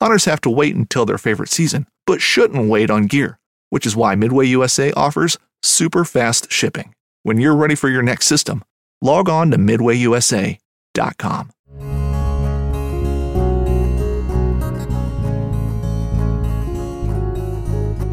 Hunters 0.00 0.26
have 0.26 0.40
to 0.42 0.50
wait 0.50 0.76
until 0.76 1.04
their 1.04 1.18
favorite 1.18 1.48
season, 1.48 1.84
but 2.06 2.20
shouldn't 2.20 2.70
wait 2.70 2.88
on 2.88 3.06
gear, 3.06 3.40
which 3.70 3.84
is 3.84 3.96
why 3.96 4.14
Midway 4.14 4.46
USA 4.46 4.92
offers 4.92 5.38
super 5.60 6.04
fast 6.04 6.52
shipping. 6.52 6.94
When 7.24 7.38
you're 7.38 7.56
ready 7.56 7.74
for 7.74 7.88
your 7.88 8.02
next 8.02 8.26
system, 8.26 8.62
log 9.02 9.28
on 9.28 9.50
to 9.50 9.56
MidwayUSA.com. 9.56 11.50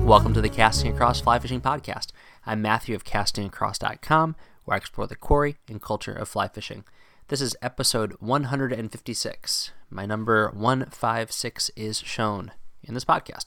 Welcome 0.04 0.34
to 0.34 0.42
the 0.42 0.50
Casting 0.50 0.92
Across 0.92 1.22
Fly 1.22 1.38
Fishing 1.38 1.62
Podcast. 1.62 2.08
I'm 2.48 2.64
Matthew 2.64 2.96
of 2.96 3.04
CastingAcross.com, 3.04 4.36
where 4.64 4.74
I 4.74 4.78
explore 4.78 5.06
the 5.06 5.16
quarry 5.16 5.58
and 5.68 5.80
culture 5.80 6.14
of 6.14 6.30
fly 6.30 6.48
fishing. 6.48 6.84
This 7.28 7.42
is 7.42 7.58
episode 7.60 8.14
156. 8.20 9.72
My 9.90 10.06
number 10.06 10.52
156 10.52 11.72
is 11.76 11.98
shown 11.98 12.52
in 12.84 12.94
this 12.94 13.04
podcast. 13.04 13.46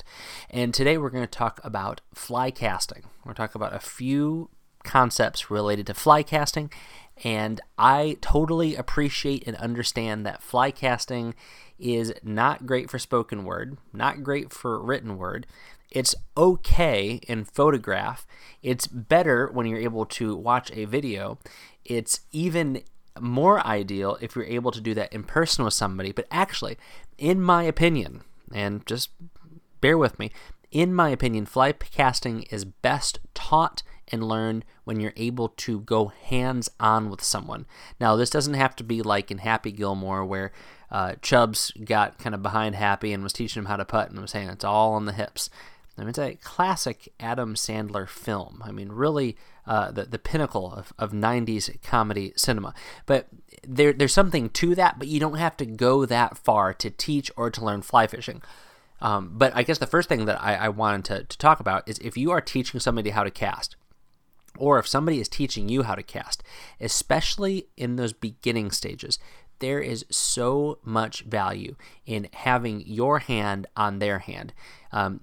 And 0.50 0.74
today 0.74 0.98
we're 0.98 1.10
going 1.10 1.22
to 1.22 1.28
talk 1.28 1.60
about 1.62 2.00
fly 2.12 2.50
casting. 2.50 3.04
We're 3.24 3.34
talk 3.34 3.54
about 3.54 3.76
a 3.76 3.78
few 3.78 4.50
concepts 4.82 5.48
related 5.48 5.86
to 5.86 5.94
fly 5.94 6.24
casting. 6.24 6.72
And 7.22 7.60
I 7.78 8.16
totally 8.20 8.74
appreciate 8.74 9.46
and 9.46 9.56
understand 9.58 10.26
that 10.26 10.42
fly 10.42 10.72
casting 10.72 11.36
is 11.78 12.12
not 12.20 12.66
great 12.66 12.90
for 12.90 12.98
spoken 12.98 13.44
word, 13.44 13.78
not 13.92 14.24
great 14.24 14.52
for 14.52 14.82
written 14.82 15.18
word. 15.18 15.46
It's 15.88 16.16
okay 16.36 17.20
in 17.28 17.44
photograph. 17.44 18.26
It's 18.60 18.88
better 18.88 19.48
when 19.52 19.66
you're 19.66 19.78
able 19.78 20.04
to 20.06 20.34
watch 20.34 20.72
a 20.72 20.84
video. 20.84 21.38
It's 21.84 22.22
even 22.32 22.82
more 23.20 23.66
ideal 23.66 24.18
if 24.20 24.34
you're 24.34 24.44
able 24.44 24.70
to 24.70 24.80
do 24.80 24.94
that 24.94 25.12
in 25.12 25.24
person 25.24 25.64
with 25.64 25.74
somebody. 25.74 26.12
But 26.12 26.26
actually, 26.30 26.76
in 27.16 27.40
my 27.40 27.62
opinion, 27.64 28.22
and 28.52 28.86
just 28.86 29.10
bear 29.80 29.98
with 29.98 30.18
me, 30.18 30.30
in 30.70 30.94
my 30.94 31.08
opinion, 31.10 31.46
fly 31.46 31.72
casting 31.72 32.42
is 32.44 32.64
best 32.64 33.20
taught 33.34 33.82
and 34.10 34.26
learned 34.26 34.64
when 34.84 35.00
you're 35.00 35.12
able 35.16 35.48
to 35.48 35.80
go 35.80 36.06
hands 36.08 36.70
on 36.80 37.10
with 37.10 37.22
someone. 37.22 37.66
Now, 38.00 38.16
this 38.16 38.30
doesn't 38.30 38.54
have 38.54 38.74
to 38.76 38.84
be 38.84 39.02
like 39.02 39.30
in 39.30 39.38
Happy 39.38 39.72
Gilmore 39.72 40.24
where 40.24 40.52
uh, 40.90 41.14
Chubbs 41.20 41.70
got 41.84 42.18
kind 42.18 42.34
of 42.34 42.42
behind 42.42 42.74
Happy 42.74 43.12
and 43.12 43.22
was 43.22 43.32
teaching 43.32 43.60
him 43.60 43.66
how 43.66 43.76
to 43.76 43.84
putt 43.84 44.10
and 44.10 44.20
was 44.20 44.30
saying 44.30 44.48
it's 44.48 44.64
all 44.64 44.94
on 44.94 45.04
the 45.04 45.12
hips. 45.12 45.50
I 45.98 46.02
mean, 46.02 46.10
it's 46.10 46.18
a 46.18 46.36
classic 46.36 47.12
Adam 47.18 47.54
Sandler 47.54 48.08
film. 48.08 48.62
I 48.64 48.70
mean, 48.70 48.90
really 48.90 49.36
uh, 49.66 49.90
the, 49.90 50.04
the 50.04 50.18
pinnacle 50.18 50.72
of, 50.72 50.92
of 50.98 51.12
90s 51.12 51.82
comedy 51.82 52.32
cinema. 52.36 52.72
But 53.04 53.26
there, 53.66 53.92
there's 53.92 54.14
something 54.14 54.48
to 54.50 54.74
that, 54.76 54.98
but 54.98 55.08
you 55.08 55.18
don't 55.18 55.38
have 55.38 55.56
to 55.58 55.66
go 55.66 56.06
that 56.06 56.38
far 56.38 56.72
to 56.74 56.90
teach 56.90 57.30
or 57.36 57.50
to 57.50 57.64
learn 57.64 57.82
fly 57.82 58.06
fishing. 58.06 58.42
Um, 59.00 59.32
but 59.34 59.54
I 59.54 59.62
guess 59.62 59.78
the 59.78 59.86
first 59.86 60.08
thing 60.08 60.24
that 60.26 60.42
I, 60.42 60.54
I 60.54 60.68
wanted 60.68 61.04
to, 61.06 61.24
to 61.24 61.38
talk 61.38 61.60
about 61.60 61.88
is 61.88 61.98
if 61.98 62.16
you 62.16 62.30
are 62.30 62.40
teaching 62.40 62.80
somebody 62.80 63.10
how 63.10 63.24
to 63.24 63.30
cast, 63.30 63.76
or 64.56 64.78
if 64.78 64.88
somebody 64.88 65.20
is 65.20 65.28
teaching 65.28 65.68
you 65.68 65.82
how 65.82 65.94
to 65.94 66.02
cast, 66.02 66.42
especially 66.80 67.68
in 67.76 67.96
those 67.96 68.12
beginning 68.12 68.70
stages, 68.70 69.18
there 69.60 69.80
is 69.80 70.04
so 70.10 70.78
much 70.84 71.22
value 71.22 71.76
in 72.06 72.28
having 72.32 72.82
your 72.86 73.20
hand 73.20 73.66
on 73.76 73.98
their 73.98 74.20
hand. 74.20 74.52
Um, 74.92 75.20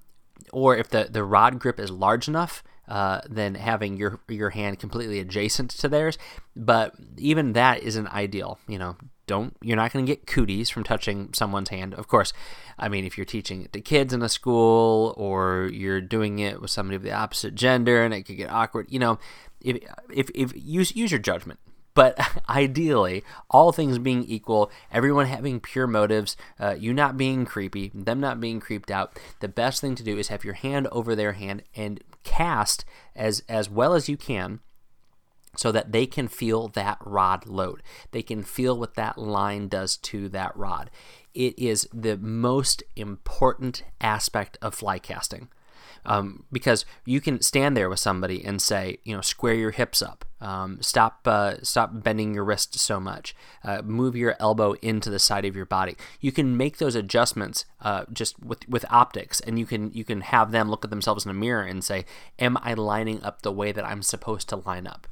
or 0.52 0.76
if 0.76 0.88
the, 0.88 1.08
the 1.10 1.24
rod 1.24 1.58
grip 1.58 1.78
is 1.78 1.90
large 1.90 2.28
enough, 2.28 2.62
uh, 2.88 3.20
then 3.28 3.54
having 3.54 3.96
your 3.96 4.20
your 4.28 4.50
hand 4.50 4.78
completely 4.78 5.18
adjacent 5.18 5.70
to 5.70 5.88
theirs. 5.88 6.18
But 6.54 6.94
even 7.16 7.52
that 7.54 7.82
isn't 7.82 8.06
ideal. 8.08 8.58
You 8.68 8.78
know, 8.78 8.96
don't 9.26 9.56
you're 9.60 9.76
not 9.76 9.92
going 9.92 10.06
to 10.06 10.12
get 10.12 10.26
cooties 10.26 10.70
from 10.70 10.84
touching 10.84 11.30
someone's 11.32 11.70
hand. 11.70 11.94
Of 11.94 12.08
course, 12.08 12.32
I 12.78 12.88
mean 12.88 13.04
if 13.04 13.18
you're 13.18 13.24
teaching 13.24 13.62
it 13.62 13.72
to 13.72 13.80
kids 13.80 14.12
in 14.12 14.22
a 14.22 14.28
school 14.28 15.14
or 15.16 15.68
you're 15.72 16.00
doing 16.00 16.38
it 16.38 16.60
with 16.60 16.70
somebody 16.70 16.96
of 16.96 17.02
the 17.02 17.12
opposite 17.12 17.54
gender 17.54 18.04
and 18.04 18.14
it 18.14 18.22
could 18.22 18.36
get 18.36 18.50
awkward. 18.50 18.86
You 18.88 19.00
know, 19.00 19.18
if 19.60 19.78
if, 20.12 20.30
if 20.34 20.52
use 20.54 20.94
use 20.94 21.10
your 21.10 21.20
judgment. 21.20 21.58
But 21.96 22.20
ideally, 22.48 23.24
all 23.50 23.72
things 23.72 23.98
being 23.98 24.22
equal, 24.22 24.70
everyone 24.92 25.26
having 25.26 25.58
pure 25.58 25.88
motives, 25.88 26.36
uh, 26.60 26.76
you 26.78 26.94
not 26.94 27.16
being 27.16 27.44
creepy, 27.44 27.90
them 27.92 28.20
not 28.20 28.38
being 28.38 28.60
creeped 28.60 28.92
out, 28.92 29.18
the 29.40 29.48
best 29.48 29.80
thing 29.80 29.96
to 29.96 30.04
do 30.04 30.16
is 30.16 30.28
have 30.28 30.44
your 30.44 30.54
hand 30.54 30.86
over 30.92 31.16
their 31.16 31.32
hand 31.32 31.64
and 31.74 32.04
cast 32.22 32.84
as 33.16 33.42
as 33.48 33.70
well 33.70 33.94
as 33.94 34.08
you 34.08 34.16
can 34.16 34.60
so 35.56 35.72
that 35.72 35.90
they 35.90 36.06
can 36.06 36.28
feel 36.28 36.68
that 36.68 36.98
rod 37.00 37.46
load. 37.46 37.82
They 38.10 38.22
can 38.22 38.42
feel 38.42 38.78
what 38.78 38.94
that 38.94 39.16
line 39.16 39.68
does 39.68 39.96
to 39.98 40.28
that 40.28 40.54
rod. 40.54 40.90
It 41.34 41.58
is 41.58 41.88
the 41.94 42.18
most 42.18 42.82
important 42.94 43.82
aspect 44.00 44.58
of 44.60 44.74
fly 44.74 44.98
casting 44.98 45.48
um, 46.06 46.44
because 46.52 46.86
you 47.04 47.20
can 47.20 47.42
stand 47.42 47.76
there 47.76 47.90
with 47.90 47.98
somebody 47.98 48.42
and 48.44 48.62
say, 48.62 48.98
you 49.04 49.14
know, 49.14 49.20
square 49.20 49.54
your 49.54 49.72
hips 49.72 50.00
up, 50.00 50.24
um, 50.40 50.78
stop, 50.80 51.26
uh, 51.26 51.56
stop 51.62 51.90
bending 51.92 52.32
your 52.32 52.44
wrist 52.44 52.78
so 52.78 53.00
much, 53.00 53.34
uh, 53.64 53.82
move 53.82 54.14
your 54.14 54.36
elbow 54.38 54.72
into 54.74 55.10
the 55.10 55.18
side 55.18 55.44
of 55.44 55.56
your 55.56 55.66
body. 55.66 55.96
You 56.20 56.30
can 56.30 56.56
make 56.56 56.78
those 56.78 56.94
adjustments 56.94 57.64
uh, 57.82 58.04
just 58.12 58.42
with 58.42 58.66
with 58.68 58.84
optics, 58.90 59.40
and 59.40 59.58
you 59.58 59.66
can 59.66 59.92
you 59.92 60.04
can 60.04 60.20
have 60.22 60.52
them 60.52 60.70
look 60.70 60.84
at 60.84 60.90
themselves 60.90 61.24
in 61.24 61.30
a 61.30 61.34
mirror 61.34 61.64
and 61.64 61.82
say, 61.82 62.04
"Am 62.38 62.56
I 62.62 62.74
lining 62.74 63.22
up 63.22 63.42
the 63.42 63.52
way 63.52 63.72
that 63.72 63.84
I'm 63.84 64.02
supposed 64.02 64.48
to 64.50 64.56
line 64.56 64.86
up?" 64.86 65.08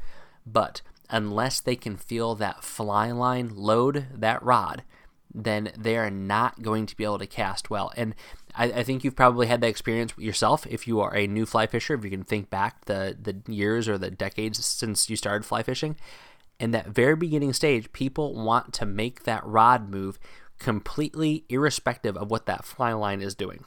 But 0.47 0.81
unless 1.11 1.61
they 1.61 1.77
can 1.77 1.97
feel 1.97 2.35
that 2.37 2.65
fly 2.65 3.11
line 3.11 3.51
load 3.55 4.07
that 4.15 4.43
rod, 4.43 4.85
then 5.35 5.73
they 5.77 5.97
are 5.97 6.11
not 6.11 6.63
going 6.63 6.87
to 6.87 6.97
be 6.97 7.05
able 7.05 7.19
to 7.19 7.27
cast 7.27 7.69
well. 7.69 7.93
And 7.97 8.15
I, 8.55 8.65
I, 8.67 8.83
think 8.83 9.05
you've 9.05 9.17
probably 9.17 9.47
had 9.47 9.61
that 9.61 9.69
experience 9.69 10.13
yourself 10.17 10.67
if 10.67 10.87
you 10.87 11.01
are 11.01 11.15
a 11.15 11.27
new 11.27 11.47
fly 11.47 11.67
fisher, 11.67 11.95
if 11.95 12.05
you 12.05 12.11
can 12.11 12.25
think 12.25 12.51
back 12.51 12.85
the, 12.85 13.17
the 13.21 13.53
years 13.53 13.89
or 13.89 13.99
the 13.99 14.11
decades 14.11 14.65
since 14.65 15.11
you 15.11 15.17
started 15.17 15.45
fly 15.45 15.63
fishing. 15.63 15.97
In 16.61 16.71
that 16.71 16.89
very 16.89 17.17
beginning 17.17 17.53
stage, 17.53 17.93
people 17.93 18.35
want 18.35 18.73
to 18.75 18.87
make 18.87 19.25
that 19.25 19.45
rod 19.45 19.91
move 19.91 20.19
completely 20.59 21.45
irrespective 21.49 22.17
of 22.17 22.31
what 22.31 22.47
that 22.47 22.65
fly 22.65 22.93
line 22.93 23.21
is 23.21 23.35
doing. 23.35 23.65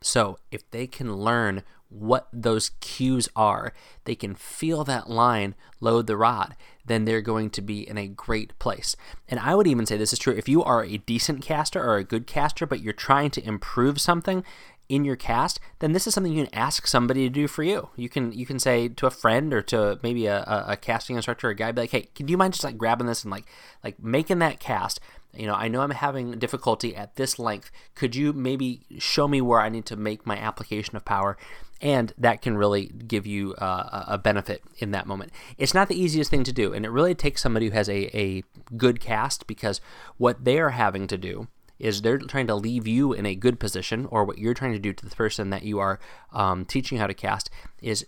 So 0.00 0.38
if 0.50 0.68
they 0.70 0.86
can 0.86 1.16
learn 1.16 1.62
what 1.90 2.28
those 2.32 2.72
cues 2.80 3.28
are, 3.34 3.72
they 4.04 4.14
can 4.14 4.34
feel 4.34 4.84
that 4.84 5.08
line 5.08 5.54
load 5.80 6.06
the 6.06 6.16
rod, 6.16 6.54
then 6.84 7.04
they're 7.04 7.22
going 7.22 7.48
to 7.50 7.62
be 7.62 7.88
in 7.88 7.96
a 7.96 8.06
great 8.06 8.58
place. 8.58 8.94
And 9.28 9.40
I 9.40 9.54
would 9.54 9.66
even 9.66 9.86
say 9.86 9.96
this 9.96 10.12
is 10.12 10.18
true 10.18 10.34
if 10.34 10.48
you 10.48 10.62
are 10.62 10.84
a 10.84 10.98
decent 10.98 11.42
caster 11.42 11.82
or 11.82 11.96
a 11.96 12.04
good 12.04 12.26
caster, 12.26 12.66
but 12.66 12.80
you're 12.80 12.92
trying 12.92 13.30
to 13.30 13.46
improve 13.46 14.00
something, 14.00 14.44
in 14.88 15.04
your 15.04 15.16
cast, 15.16 15.60
then 15.80 15.92
this 15.92 16.06
is 16.06 16.14
something 16.14 16.32
you 16.32 16.44
can 16.44 16.54
ask 16.54 16.86
somebody 16.86 17.24
to 17.24 17.28
do 17.28 17.46
for 17.46 17.62
you. 17.62 17.90
You 17.96 18.08
can 18.08 18.32
you 18.32 18.46
can 18.46 18.58
say 18.58 18.88
to 18.88 19.06
a 19.06 19.10
friend 19.10 19.52
or 19.52 19.60
to 19.62 19.98
maybe 20.02 20.26
a, 20.26 20.38
a, 20.38 20.64
a 20.68 20.76
casting 20.76 21.16
instructor 21.16 21.48
or 21.48 21.50
a 21.50 21.54
guy, 21.54 21.72
be 21.72 21.82
like, 21.82 21.90
hey, 21.90 22.08
can 22.14 22.28
you 22.28 22.38
mind 22.38 22.54
just 22.54 22.64
like 22.64 22.78
grabbing 22.78 23.06
this 23.06 23.22
and 23.22 23.30
like 23.30 23.44
like 23.84 24.02
making 24.02 24.38
that 24.38 24.60
cast? 24.60 24.98
You 25.34 25.46
know, 25.46 25.54
I 25.54 25.68
know 25.68 25.82
I'm 25.82 25.90
having 25.90 26.38
difficulty 26.38 26.96
at 26.96 27.16
this 27.16 27.38
length. 27.38 27.70
Could 27.94 28.16
you 28.16 28.32
maybe 28.32 28.82
show 28.98 29.28
me 29.28 29.40
where 29.40 29.60
I 29.60 29.68
need 29.68 29.86
to 29.86 29.96
make 29.96 30.26
my 30.26 30.36
application 30.36 30.96
of 30.96 31.04
power? 31.04 31.36
And 31.80 32.12
that 32.18 32.42
can 32.42 32.58
really 32.58 32.86
give 32.86 33.24
you 33.24 33.54
uh, 33.54 34.04
a 34.08 34.18
benefit 34.18 34.62
in 34.78 34.90
that 34.90 35.06
moment. 35.06 35.30
It's 35.58 35.74
not 35.74 35.88
the 35.88 36.00
easiest 36.00 36.28
thing 36.28 36.42
to 36.44 36.52
do, 36.52 36.72
and 36.72 36.84
it 36.84 36.90
really 36.90 37.14
takes 37.14 37.40
somebody 37.40 37.66
who 37.66 37.72
has 37.72 37.88
a, 37.88 38.16
a 38.18 38.42
good 38.76 38.98
cast 39.00 39.46
because 39.46 39.80
what 40.16 40.44
they 40.44 40.58
are 40.58 40.70
having 40.70 41.06
to 41.06 41.16
do 41.16 41.46
is 41.78 42.02
they're 42.02 42.18
trying 42.18 42.48
to 42.48 42.54
leave 42.56 42.88
you 42.88 43.12
in 43.12 43.24
a 43.24 43.36
good 43.36 43.60
position, 43.60 44.06
or 44.06 44.24
what 44.24 44.38
you're 44.38 44.54
trying 44.54 44.72
to 44.72 44.78
do 44.80 44.92
to 44.92 45.06
the 45.08 45.14
person 45.14 45.50
that 45.50 45.62
you 45.62 45.78
are 45.78 46.00
um, 46.32 46.64
teaching 46.64 46.98
how 46.98 47.06
to 47.06 47.14
cast 47.14 47.48
is 47.80 48.04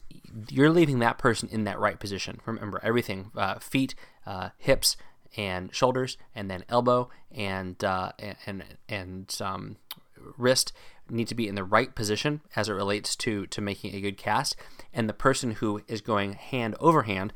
you're 0.49 0.71
leaving 0.71 0.99
that 0.99 1.19
person 1.19 1.49
in 1.53 1.63
that 1.63 1.79
right 1.79 2.01
position. 2.01 2.41
Remember 2.47 2.81
everything: 2.83 3.31
uh, 3.37 3.61
feet, 3.61 3.95
uh, 4.27 4.49
hips, 4.59 4.97
and 5.37 5.75
shoulders, 5.75 6.17
and 6.35 6.51
then 6.51 6.65
elbow 6.69 7.09
and 7.31 7.83
uh, 7.85 8.13
and 8.47 8.65
and 8.89 9.37
um, 9.41 9.77
wrist 10.37 10.73
need 11.09 11.29
to 11.29 11.35
be 11.35 11.49
in 11.49 11.57
the 11.57 11.65
right 11.65 11.95
position 11.95 12.41
as 12.55 12.69
it 12.69 12.73
relates 12.73 13.17
to 13.17 13.47
to 13.47 13.61
making 13.61 13.95
a 13.95 14.01
good 14.01 14.17
cast. 14.17 14.57
And 14.93 15.09
the 15.09 15.15
person 15.15 15.53
who 15.53 15.83
is 15.89 16.01
going 16.01 16.35
hand 16.35 16.77
over 16.81 17.03
hand 17.03 17.33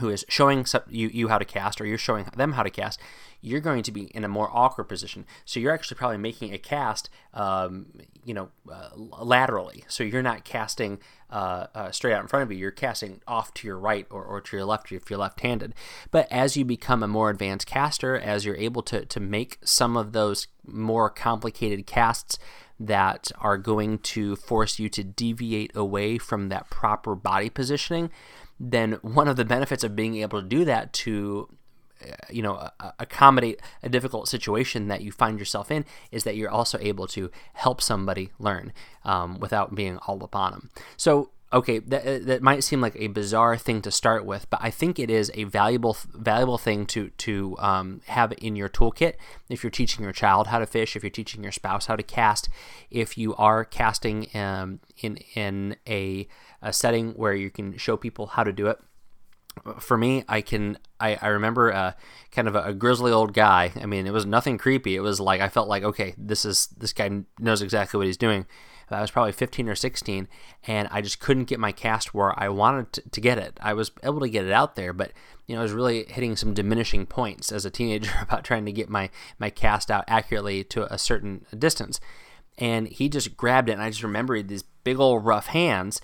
who 0.00 0.08
is 0.08 0.24
showing 0.28 0.64
you, 0.88 1.08
you 1.08 1.28
how 1.28 1.38
to 1.38 1.44
cast 1.44 1.80
or 1.80 1.86
you're 1.86 1.98
showing 1.98 2.24
them 2.36 2.52
how 2.52 2.62
to 2.62 2.70
cast, 2.70 2.98
you're 3.42 3.60
going 3.60 3.82
to 3.82 3.92
be 3.92 4.04
in 4.04 4.24
a 4.24 4.28
more 4.28 4.48
awkward 4.52 4.84
position. 4.84 5.26
So 5.44 5.60
you're 5.60 5.74
actually 5.74 5.96
probably 5.96 6.16
making 6.16 6.54
a 6.54 6.58
cast, 6.58 7.10
um, 7.34 7.86
you 8.24 8.32
know, 8.32 8.48
uh, 8.72 8.90
laterally. 8.96 9.84
So 9.88 10.04
you're 10.04 10.22
not 10.22 10.44
casting 10.44 11.00
uh, 11.28 11.66
uh, 11.74 11.90
straight 11.90 12.14
out 12.14 12.22
in 12.22 12.28
front 12.28 12.44
of 12.44 12.52
you. 12.52 12.58
You're 12.58 12.70
casting 12.70 13.20
off 13.26 13.52
to 13.54 13.66
your 13.66 13.78
right 13.78 14.06
or, 14.10 14.24
or 14.24 14.40
to 14.40 14.56
your 14.56 14.64
left 14.64 14.92
if 14.92 15.10
you're 15.10 15.18
left-handed. 15.18 15.74
But 16.12 16.28
as 16.30 16.56
you 16.56 16.64
become 16.64 17.02
a 17.02 17.08
more 17.08 17.30
advanced 17.30 17.66
caster, 17.66 18.16
as 18.16 18.46
you're 18.46 18.56
able 18.56 18.82
to 18.84 19.04
to 19.04 19.20
make 19.20 19.58
some 19.64 19.96
of 19.96 20.12
those 20.12 20.46
more 20.64 21.10
complicated 21.10 21.86
casts 21.86 22.38
that 22.78 23.32
are 23.40 23.58
going 23.58 23.98
to 23.98 24.36
force 24.36 24.78
you 24.78 24.88
to 24.88 25.02
deviate 25.02 25.74
away 25.76 26.16
from 26.18 26.48
that 26.48 26.70
proper 26.70 27.14
body 27.14 27.50
positioning 27.50 28.10
then 28.64 28.92
one 29.02 29.26
of 29.26 29.34
the 29.34 29.44
benefits 29.44 29.82
of 29.82 29.96
being 29.96 30.16
able 30.16 30.40
to 30.40 30.46
do 30.46 30.64
that 30.64 30.92
to 30.92 31.48
you 32.30 32.42
know 32.42 32.68
accommodate 32.98 33.60
a 33.82 33.88
difficult 33.88 34.28
situation 34.28 34.88
that 34.88 35.02
you 35.02 35.12
find 35.12 35.38
yourself 35.38 35.70
in 35.70 35.84
is 36.10 36.24
that 36.24 36.36
you're 36.36 36.50
also 36.50 36.78
able 36.80 37.06
to 37.06 37.30
help 37.54 37.80
somebody 37.80 38.30
learn 38.38 38.72
um, 39.04 39.38
without 39.38 39.74
being 39.74 39.98
all 39.98 40.22
upon 40.22 40.52
them 40.52 40.70
so 40.96 41.30
okay 41.52 41.78
that, 41.80 42.06
uh, 42.06 42.24
that 42.24 42.42
might 42.42 42.64
seem 42.64 42.80
like 42.80 42.96
a 42.96 43.08
bizarre 43.08 43.56
thing 43.56 43.82
to 43.82 43.90
start 43.90 44.24
with 44.24 44.48
but 44.48 44.60
i 44.62 44.70
think 44.70 44.98
it 44.98 45.10
is 45.10 45.30
a 45.34 45.44
valuable 45.44 45.96
valuable 46.14 46.58
thing 46.58 46.86
to 46.86 47.10
to 47.10 47.56
um, 47.58 48.00
have 48.06 48.32
in 48.38 48.56
your 48.56 48.68
toolkit 48.68 49.14
if 49.48 49.62
you're 49.62 49.70
teaching 49.70 50.02
your 50.02 50.12
child 50.12 50.46
how 50.48 50.58
to 50.58 50.66
fish 50.66 50.96
if 50.96 51.02
you're 51.02 51.10
teaching 51.10 51.42
your 51.42 51.52
spouse 51.52 51.86
how 51.86 51.96
to 51.96 52.02
cast 52.02 52.48
if 52.90 53.18
you 53.18 53.34
are 53.36 53.64
casting 53.64 54.28
um, 54.34 54.80
in 55.02 55.16
in 55.34 55.76
a 55.86 56.26
a 56.62 56.72
setting 56.72 57.10
where 57.14 57.34
you 57.34 57.50
can 57.50 57.76
show 57.76 57.96
people 57.96 58.28
how 58.28 58.44
to 58.44 58.52
do 58.52 58.68
it. 58.68 58.78
For 59.78 59.96
me, 59.96 60.24
I 60.28 60.40
can 60.40 60.78
I, 60.98 61.18
I 61.20 61.28
remember 61.28 61.72
uh, 61.72 61.92
kind 62.30 62.48
of 62.48 62.54
a, 62.54 62.64
a, 62.64 62.72
grizzly 62.72 63.12
old 63.12 63.34
guy. 63.34 63.72
I 63.80 63.86
mean, 63.86 64.06
it 64.06 64.12
was 64.12 64.24
nothing 64.24 64.58
creepy. 64.58 64.96
It 64.96 65.00
was 65.00 65.20
like 65.20 65.40
I 65.40 65.48
felt 65.48 65.68
like 65.68 65.82
okay, 65.82 66.14
this 66.16 66.44
is 66.44 66.68
this 66.78 66.92
guy 66.92 67.10
knows 67.38 67.62
exactly 67.62 67.98
what 67.98 68.06
he's 68.06 68.16
doing. 68.16 68.46
I 68.92 69.00
was 69.00 69.10
probably 69.10 69.32
15 69.32 69.68
or 69.68 69.74
16, 69.74 70.28
and 70.66 70.88
I 70.90 71.00
just 71.00 71.20
couldn't 71.20 71.44
get 71.44 71.58
my 71.58 71.72
cast 71.72 72.14
where 72.14 72.38
I 72.38 72.48
wanted 72.48 72.92
to, 72.92 73.10
to, 73.10 73.20
get 73.20 73.38
it. 73.38 73.58
I 73.62 73.74
was 73.74 73.90
able 74.02 74.20
to 74.20 74.28
get 74.28 74.44
it 74.44 74.52
out 74.52 74.76
there, 74.76 74.92
but 74.92 75.12
you 75.46 75.54
know, 75.54 75.60
I 75.60 75.64
was 75.64 75.72
really 75.72 76.04
hitting 76.04 76.36
some 76.36 76.54
diminishing 76.54 77.06
points 77.06 77.52
as 77.52 77.64
a 77.64 77.70
teenager 77.70 78.12
about 78.22 78.44
trying 78.44 78.64
to 78.66 78.72
get 78.72 78.88
my 78.88 79.10
my 79.38 79.50
cast 79.50 79.90
out 79.90 80.04
accurately 80.08 80.64
to 80.64 80.92
a 80.92 80.98
certain 80.98 81.46
distance. 81.56 82.00
And 82.58 82.88
he 82.88 83.08
just 83.08 83.36
grabbed 83.36 83.68
it, 83.68 83.72
and 83.72 83.82
I 83.82 83.90
just 83.90 84.02
remember 84.02 84.40
these 84.42 84.62
big 84.62 84.98
old 85.00 85.24
rough 85.24 85.46
hands 85.46 86.00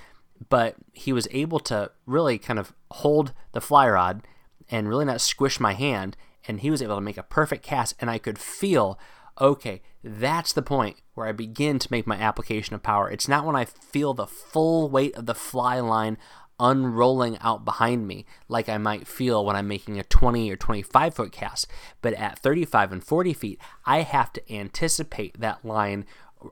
but 0.49 0.77
he 0.93 1.13
was 1.13 1.29
able 1.31 1.59
to 1.61 1.91
really 2.07 2.39
kind 2.39 2.59
of 2.59 2.73
hold 2.91 3.33
the 3.53 3.61
fly 3.61 3.89
rod 3.89 4.23
and 4.71 4.89
really 4.89 5.05
not 5.05 5.21
squish 5.21 5.59
my 5.61 5.73
hand 5.73 6.17
and 6.47 6.61
he 6.61 6.71
was 6.71 6.83
able 6.83 6.95
to 6.95 7.01
make 7.01 7.19
a 7.19 7.23
perfect 7.23 7.65
cast 7.65 7.95
and 8.01 8.11
I 8.11 8.19
could 8.19 8.39
feel 8.39 8.99
okay 9.41 9.83
that's 10.03 10.53
the 10.53 10.63
point 10.63 10.97
where 11.15 11.27
I 11.27 11.33
begin 11.33 11.79
to 11.79 11.89
make 11.91 12.07
my 12.07 12.17
application 12.17 12.75
of 12.75 12.83
power. 12.83 13.11
It's 13.11 13.29
not 13.29 13.45
when 13.45 13.57
I 13.57 13.65
feel 13.65 14.15
the 14.15 14.27
full 14.27 14.89
weight 14.89 15.15
of 15.17 15.27
the 15.27 15.35
fly 15.35 15.81
line 15.81 16.17
unrolling 16.61 17.39
out 17.41 17.65
behind 17.65 18.07
me 18.07 18.27
like 18.49 18.69
I 18.69 18.79
might 18.79 19.07
feel 19.07 19.45
when 19.45 19.55
I'm 19.55 19.69
making 19.69 19.99
a 19.99 20.03
20 20.03 20.51
or 20.51 20.57
25 20.57 21.15
foot 21.15 21.31
cast 21.31 21.69
but 22.03 22.15
at 22.15 22.41
35 22.41 22.91
and 22.91 23.05
40 23.05 23.33
feet 23.33 23.61
I 23.87 24.03
have 24.03 24.33
to 24.33 24.53
anticipate 24.53 25.41
that 25.41 25.65
line 25.65 26.05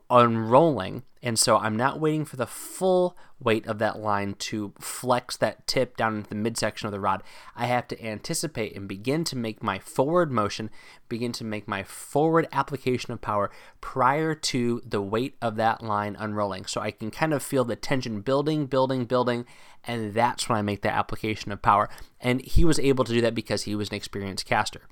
unrolling 0.09 1.03
and 1.23 1.37
so 1.37 1.57
I'm 1.57 1.75
not 1.75 1.99
waiting 1.99 2.25
for 2.25 2.35
the 2.35 2.47
full 2.47 3.17
weight 3.39 3.65
of 3.67 3.79
that 3.79 3.99
line 3.99 4.35
to 4.35 4.73
flex 4.79 5.35
that 5.37 5.65
tip 5.67 5.97
down 5.97 6.17
into 6.17 6.29
the 6.29 6.35
midsection 6.35 6.87
of 6.87 6.91
the 6.91 6.99
rod. 6.99 7.23
I 7.55 7.65
have 7.65 7.87
to 7.89 8.01
anticipate 8.01 8.75
and 8.75 8.87
begin 8.87 9.23
to 9.25 9.35
make 9.35 9.63
my 9.63 9.79
forward 9.79 10.31
motion, 10.31 10.69
begin 11.09 11.31
to 11.33 11.43
make 11.43 11.67
my 11.67 11.83
forward 11.83 12.47
application 12.51 13.11
of 13.11 13.21
power 13.21 13.51
prior 13.81 14.35
to 14.35 14.81
the 14.85 15.01
weight 15.01 15.35
of 15.41 15.55
that 15.55 15.83
line 15.83 16.15
unrolling. 16.17 16.65
So 16.65 16.81
I 16.81 16.91
can 16.91 17.11
kind 17.11 17.33
of 17.33 17.43
feel 17.43 17.65
the 17.65 17.75
tension 17.75 18.21
building, 18.21 18.65
building, 18.65 19.05
building, 19.05 19.45
and 19.83 20.13
that's 20.13 20.47
when 20.47 20.57
I 20.57 20.61
make 20.61 20.81
that 20.83 20.95
application 20.95 21.51
of 21.51 21.61
power. 21.61 21.89
And 22.19 22.41
he 22.41 22.63
was 22.63 22.79
able 22.79 23.03
to 23.03 23.13
do 23.13 23.21
that 23.21 23.35
because 23.35 23.63
he 23.63 23.75
was 23.75 23.89
an 23.89 23.95
experienced 23.95 24.45
caster. 24.45 24.83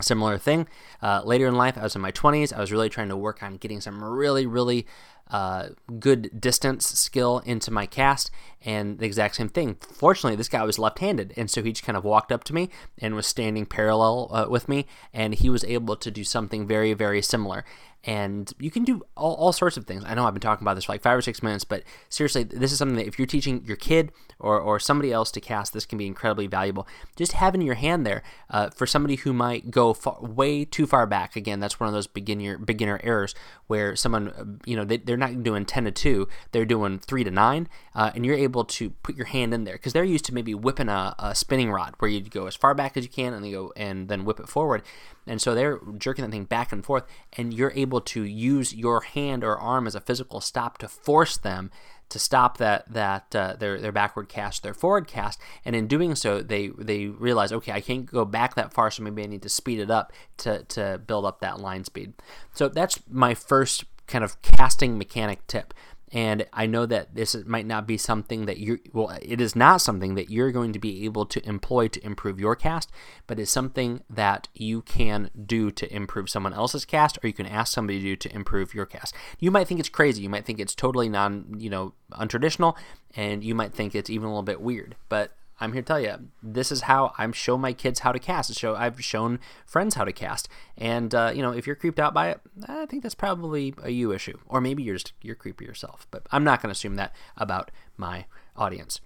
Similar 0.00 0.36
thing. 0.36 0.68
Uh, 1.02 1.22
later 1.24 1.46
in 1.46 1.54
life, 1.54 1.78
I 1.78 1.82
was 1.82 1.96
in 1.96 2.02
my 2.02 2.12
20s. 2.12 2.52
I 2.52 2.60
was 2.60 2.70
really 2.70 2.90
trying 2.90 3.08
to 3.08 3.16
work 3.16 3.42
on 3.42 3.56
getting 3.56 3.80
some 3.80 4.04
really, 4.04 4.44
really 4.44 4.86
uh, 5.30 5.70
good 5.98 6.40
distance 6.40 6.86
skill 6.86 7.40
into 7.44 7.70
my 7.70 7.86
cast, 7.86 8.30
and 8.64 8.98
the 8.98 9.06
exact 9.06 9.36
same 9.36 9.48
thing. 9.48 9.76
Fortunately, 9.80 10.36
this 10.36 10.48
guy 10.48 10.62
was 10.62 10.78
left 10.78 11.00
handed, 11.00 11.32
and 11.36 11.50
so 11.50 11.62
he 11.62 11.72
just 11.72 11.84
kind 11.84 11.96
of 11.96 12.04
walked 12.04 12.30
up 12.30 12.44
to 12.44 12.54
me 12.54 12.70
and 12.98 13.14
was 13.14 13.26
standing 13.26 13.66
parallel 13.66 14.28
uh, 14.30 14.46
with 14.48 14.68
me, 14.68 14.86
and 15.12 15.34
he 15.34 15.50
was 15.50 15.64
able 15.64 15.96
to 15.96 16.10
do 16.10 16.22
something 16.22 16.66
very, 16.66 16.92
very 16.92 17.22
similar 17.22 17.64
and 18.04 18.52
you 18.58 18.70
can 18.70 18.84
do 18.84 19.02
all, 19.16 19.34
all 19.34 19.52
sorts 19.52 19.76
of 19.76 19.84
things. 19.84 20.04
I 20.06 20.14
know 20.14 20.26
I've 20.26 20.34
been 20.34 20.40
talking 20.40 20.64
about 20.64 20.74
this 20.74 20.84
for 20.84 20.92
like 20.92 21.02
five 21.02 21.18
or 21.18 21.22
six 21.22 21.42
minutes, 21.42 21.64
but 21.64 21.82
seriously, 22.08 22.44
this 22.44 22.72
is 22.72 22.78
something 22.78 22.96
that 22.96 23.06
if 23.06 23.18
you're 23.18 23.26
teaching 23.26 23.64
your 23.64 23.76
kid 23.76 24.12
or, 24.38 24.60
or 24.60 24.78
somebody 24.78 25.12
else 25.12 25.30
to 25.32 25.40
cast, 25.40 25.72
this 25.72 25.86
can 25.86 25.98
be 25.98 26.06
incredibly 26.06 26.46
valuable. 26.46 26.86
Just 27.16 27.32
having 27.32 27.62
your 27.62 27.74
hand 27.74 28.06
there 28.06 28.22
uh, 28.50 28.70
for 28.70 28.86
somebody 28.86 29.16
who 29.16 29.32
might 29.32 29.70
go 29.70 29.92
far, 29.92 30.18
way 30.20 30.64
too 30.64 30.86
far 30.86 31.06
back. 31.06 31.34
Again, 31.34 31.58
that's 31.58 31.80
one 31.80 31.88
of 31.88 31.94
those 31.94 32.06
beginner 32.06 32.58
beginner 32.58 33.00
errors 33.02 33.34
where 33.66 33.96
someone, 33.96 34.28
uh, 34.28 34.44
you 34.64 34.76
know, 34.76 34.84
they, 34.84 34.98
they're 34.98 35.16
not 35.16 35.42
doing 35.42 35.64
10 35.64 35.84
to 35.86 35.90
2, 35.90 36.28
they're 36.52 36.64
doing 36.64 36.98
3 36.98 37.24
to 37.24 37.30
9, 37.30 37.68
uh, 37.96 38.10
and 38.14 38.26
you're 38.26 38.36
able 38.36 38.62
to 38.62 38.90
put 38.90 39.16
your 39.16 39.24
hand 39.24 39.54
in 39.54 39.64
there 39.64 39.74
because 39.74 39.94
they're 39.94 40.04
used 40.04 40.26
to 40.26 40.34
maybe 40.34 40.54
whipping 40.54 40.90
a, 40.90 41.14
a 41.18 41.34
spinning 41.34 41.72
rod 41.72 41.94
where 41.98 42.10
you 42.10 42.20
go 42.20 42.46
as 42.46 42.54
far 42.54 42.74
back 42.74 42.94
as 42.94 43.02
you 43.02 43.08
can 43.08 43.32
and 43.32 43.42
then 43.42 43.50
go 43.50 43.72
and 43.74 44.08
then 44.08 44.26
whip 44.26 44.38
it 44.38 44.50
forward. 44.50 44.82
And 45.26 45.40
so 45.40 45.54
they're 45.54 45.80
jerking 45.96 46.22
that 46.22 46.30
thing 46.30 46.44
back 46.44 46.72
and 46.72 46.84
forth, 46.84 47.04
and 47.32 47.54
you're 47.54 47.72
able 47.74 48.02
to 48.02 48.22
use 48.22 48.74
your 48.74 49.00
hand 49.00 49.42
or 49.42 49.58
arm 49.58 49.86
as 49.86 49.94
a 49.94 50.00
physical 50.00 50.42
stop 50.42 50.76
to 50.78 50.88
force 50.88 51.38
them 51.38 51.70
to 52.10 52.18
stop 52.18 52.58
that 52.58 52.84
that 52.92 53.34
uh, 53.34 53.56
their 53.58 53.80
their 53.80 53.92
backward 53.92 54.28
cast, 54.28 54.62
their 54.62 54.74
forward 54.74 55.08
cast, 55.08 55.40
and 55.64 55.74
in 55.74 55.86
doing 55.86 56.14
so, 56.14 56.42
they 56.42 56.68
they 56.68 57.06
realize, 57.06 57.50
okay, 57.50 57.72
I 57.72 57.80
can't 57.80 58.04
go 58.04 58.26
back 58.26 58.56
that 58.56 58.74
far, 58.74 58.90
so 58.90 59.02
maybe 59.02 59.24
I 59.24 59.26
need 59.26 59.42
to 59.42 59.48
speed 59.48 59.80
it 59.80 59.90
up 59.90 60.12
to 60.38 60.64
to 60.64 61.00
build 61.04 61.24
up 61.24 61.40
that 61.40 61.60
line 61.60 61.84
speed. 61.84 62.12
So 62.52 62.68
that's 62.68 63.00
my 63.10 63.34
first 63.34 63.84
kind 64.06 64.22
of 64.22 64.40
casting 64.42 64.98
mechanic 64.98 65.44
tip 65.46 65.74
and 66.12 66.46
I 66.52 66.66
know 66.66 66.86
that 66.86 67.14
this 67.16 67.34
might 67.46 67.66
not 67.66 67.86
be 67.86 67.98
something 67.98 68.46
that 68.46 68.58
you 68.58 68.78
well 68.92 69.16
it 69.20 69.40
is 69.40 69.56
not 69.56 69.78
something 69.78 70.14
that 70.14 70.30
you're 70.30 70.52
going 70.52 70.72
to 70.72 70.78
be 70.78 71.04
able 71.04 71.26
to 71.26 71.46
employ 71.46 71.88
to 71.88 72.04
improve 72.04 72.38
your 72.38 72.54
cast, 72.54 72.90
but 73.26 73.40
it's 73.40 73.50
something 73.50 74.02
that 74.08 74.48
you 74.54 74.82
can 74.82 75.30
do 75.46 75.70
to 75.72 75.92
improve 75.92 76.30
someone 76.30 76.52
else's 76.52 76.84
cast 76.84 77.18
or 77.22 77.26
you 77.26 77.32
can 77.32 77.46
ask 77.46 77.72
somebody 77.72 77.98
to 77.98 78.04
do 78.04 78.16
to 78.16 78.34
improve 78.34 78.72
your 78.72 78.86
cast. 78.86 79.14
You 79.40 79.50
might 79.50 79.66
think 79.66 79.80
it's 79.80 79.88
crazy, 79.88 80.22
you 80.22 80.28
might 80.28 80.44
think 80.44 80.60
it's 80.60 80.74
totally 80.74 81.08
non, 81.08 81.56
you 81.58 81.70
know, 81.70 81.94
untraditional 82.12 82.76
and 83.16 83.42
you 83.42 83.54
might 83.54 83.74
think 83.74 83.94
it's 83.94 84.10
even 84.10 84.26
a 84.26 84.30
little 84.30 84.42
bit 84.42 84.60
weird, 84.60 84.94
but 85.08 85.32
I'm 85.60 85.72
here 85.72 85.82
to 85.82 85.86
tell 85.86 86.00
you 86.00 86.14
this 86.42 86.70
is 86.70 86.82
how 86.82 87.12
I'm 87.18 87.32
show 87.32 87.56
my 87.56 87.72
kids 87.72 88.00
how 88.00 88.12
to 88.12 88.18
cast. 88.18 88.54
Show 88.54 88.74
I've 88.74 89.02
shown 89.02 89.38
friends 89.64 89.94
how 89.94 90.04
to 90.04 90.12
cast, 90.12 90.48
and 90.76 91.14
uh, 91.14 91.32
you 91.34 91.42
know 91.42 91.52
if 91.52 91.66
you're 91.66 91.76
creeped 91.76 91.98
out 91.98 92.12
by 92.14 92.30
it, 92.30 92.40
I 92.68 92.86
think 92.86 93.02
that's 93.02 93.14
probably 93.14 93.74
a 93.82 93.90
you 93.90 94.12
issue, 94.12 94.38
or 94.46 94.60
maybe 94.60 94.82
you're 94.82 94.96
just 94.96 95.12
you're 95.22 95.34
creepy 95.34 95.64
yourself. 95.64 96.06
But 96.10 96.26
I'm 96.30 96.44
not 96.44 96.60
going 96.60 96.68
to 96.68 96.76
assume 96.78 96.96
that 96.96 97.14
about 97.36 97.70
my 97.96 98.26
audience. 98.56 99.00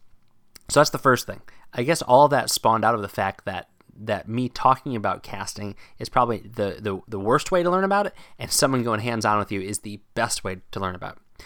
So 0.68 0.80
that's 0.80 0.90
the 0.90 0.98
first 0.98 1.26
thing. 1.26 1.40
I 1.72 1.82
guess 1.82 2.02
all 2.02 2.28
that 2.28 2.50
spawned 2.50 2.84
out 2.84 2.94
of 2.94 3.02
the 3.02 3.08
fact 3.08 3.44
that 3.44 3.68
that 4.02 4.28
me 4.28 4.48
talking 4.48 4.96
about 4.96 5.22
casting 5.22 5.76
is 5.98 6.08
probably 6.08 6.38
the, 6.38 6.78
the, 6.80 7.00
the 7.06 7.20
worst 7.20 7.52
way 7.52 7.62
to 7.62 7.70
learn 7.70 7.84
about 7.84 8.06
it, 8.06 8.14
and 8.38 8.50
someone 8.50 8.82
going 8.82 9.00
hands 9.00 9.24
on 9.24 9.38
with 9.38 9.52
you 9.52 9.60
is 9.60 9.80
the 9.80 10.00
best 10.14 10.42
way 10.42 10.58
to 10.70 10.80
learn 10.80 10.94
about 10.94 11.16
it. 11.16 11.44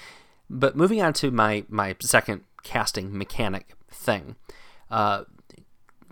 but 0.48 0.76
moving 0.76 1.02
on 1.02 1.12
to 1.12 1.30
my 1.30 1.64
my 1.68 1.96
second 2.00 2.42
casting 2.62 3.16
mechanic 3.16 3.74
thing, 3.90 4.36
uh, 4.94 5.24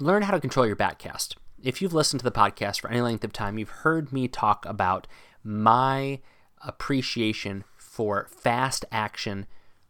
learn 0.01 0.23
how 0.23 0.33
to 0.33 0.41
control 0.41 0.67
your 0.67 0.77
backcast. 0.77 1.37
If 1.63 1.81
you've 1.81 1.95
listened 1.95 2.19
to 2.21 2.25
the 2.25 2.33
podcast 2.33 2.81
for 2.81 2.91
any 2.91 3.01
length 3.01 3.23
of 3.23 3.33
time, 3.33 3.59
you've 3.59 3.69
heard 3.69 4.13
me 4.13 4.27
talk 4.27 4.67
about 4.67 5.07
my 5.45 6.19
appreciation 6.67 7.63
for 7.77 8.27
fast 8.29 8.85
action, 8.91 9.47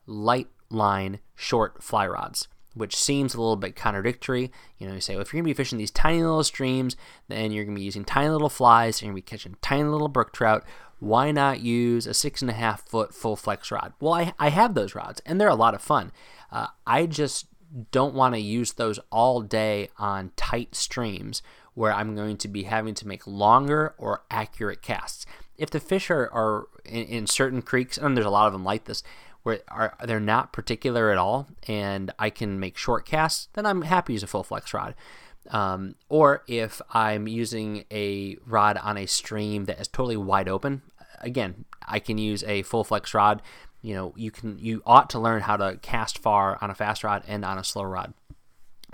light 0.06 0.48
line, 0.68 1.20
short 1.34 1.82
fly 1.82 2.06
rods 2.06 2.48
which 2.74 2.96
seems 2.96 3.34
a 3.34 3.38
little 3.38 3.56
bit 3.56 3.76
contradictory. 3.76 4.50
You 4.78 4.88
know, 4.88 4.94
you 4.94 5.00
say, 5.02 5.14
well, 5.14 5.20
if 5.20 5.32
you're 5.32 5.42
going 5.42 5.44
to 5.44 5.54
be 5.54 5.62
fishing 5.62 5.76
these 5.76 5.90
tiny 5.90 6.22
little 6.22 6.42
streams, 6.42 6.96
then 7.28 7.52
you're 7.52 7.64
going 7.64 7.74
to 7.74 7.78
be 7.78 7.84
using 7.84 8.02
tiny 8.02 8.30
little 8.30 8.48
flies, 8.48 9.02
you're 9.02 9.08
going 9.08 9.16
to 9.16 9.22
be 9.22 9.30
catching 9.30 9.56
tiny 9.60 9.84
little 9.84 10.08
brook 10.08 10.32
trout. 10.32 10.64
Why 10.98 11.32
not 11.32 11.60
use 11.60 12.06
a 12.06 12.14
six 12.14 12.40
and 12.40 12.50
a 12.50 12.54
half 12.54 12.88
foot 12.88 13.14
full 13.14 13.36
flex 13.36 13.70
rod? 13.70 13.92
Well, 14.00 14.14
I, 14.14 14.32
I 14.38 14.48
have 14.48 14.72
those 14.74 14.94
rods, 14.94 15.20
and 15.26 15.38
they're 15.40 15.48
a 15.48 15.54
lot 15.54 15.74
of 15.74 15.82
fun. 15.82 16.12
Uh, 16.50 16.68
I 16.86 17.06
just 17.06 17.46
don't 17.90 18.14
want 18.14 18.34
to 18.34 18.40
use 18.40 18.72
those 18.72 18.98
all 19.10 19.40
day 19.40 19.88
on 19.98 20.32
tight 20.36 20.74
streams 20.74 21.42
where 21.74 21.92
I'm 21.92 22.14
going 22.14 22.36
to 22.38 22.48
be 22.48 22.64
having 22.64 22.94
to 22.94 23.08
make 23.08 23.26
longer 23.26 23.94
or 23.96 24.22
accurate 24.30 24.82
casts. 24.82 25.24
If 25.56 25.70
the 25.70 25.80
fish 25.80 26.10
are, 26.10 26.30
are 26.32 26.66
in, 26.84 27.04
in 27.04 27.26
certain 27.26 27.62
creeks, 27.62 27.96
and 27.96 28.16
there's 28.16 28.26
a 28.26 28.30
lot 28.30 28.46
of 28.46 28.52
them 28.52 28.64
like 28.64 28.84
this, 28.84 29.02
where 29.42 29.60
are 29.68 29.96
they're 30.04 30.20
not 30.20 30.52
particular 30.52 31.10
at 31.10 31.18
all, 31.18 31.48
and 31.66 32.12
I 32.18 32.30
can 32.30 32.60
make 32.60 32.76
short 32.76 33.06
casts, 33.06 33.48
then 33.54 33.66
I'm 33.66 33.82
happy 33.82 34.12
to 34.12 34.14
use 34.14 34.22
a 34.22 34.26
full 34.26 34.44
flex 34.44 34.72
rod. 34.74 34.94
Um, 35.50 35.96
or 36.08 36.44
if 36.46 36.80
I'm 36.92 37.26
using 37.26 37.84
a 37.90 38.36
rod 38.46 38.76
on 38.76 38.96
a 38.96 39.06
stream 39.06 39.64
that 39.64 39.80
is 39.80 39.88
totally 39.88 40.16
wide 40.16 40.48
open, 40.48 40.82
again, 41.20 41.64
I 41.86 41.98
can 41.98 42.18
use 42.18 42.44
a 42.44 42.62
full 42.62 42.84
flex 42.84 43.14
rod. 43.14 43.42
You 43.82 43.94
know, 43.94 44.14
you 44.16 44.30
can 44.30 44.58
you 44.58 44.82
ought 44.86 45.10
to 45.10 45.18
learn 45.18 45.42
how 45.42 45.56
to 45.56 45.78
cast 45.82 46.18
far 46.18 46.58
on 46.60 46.70
a 46.70 46.74
fast 46.74 47.04
rod 47.04 47.24
and 47.26 47.44
on 47.44 47.58
a 47.58 47.64
slow 47.64 47.82
rod. 47.82 48.14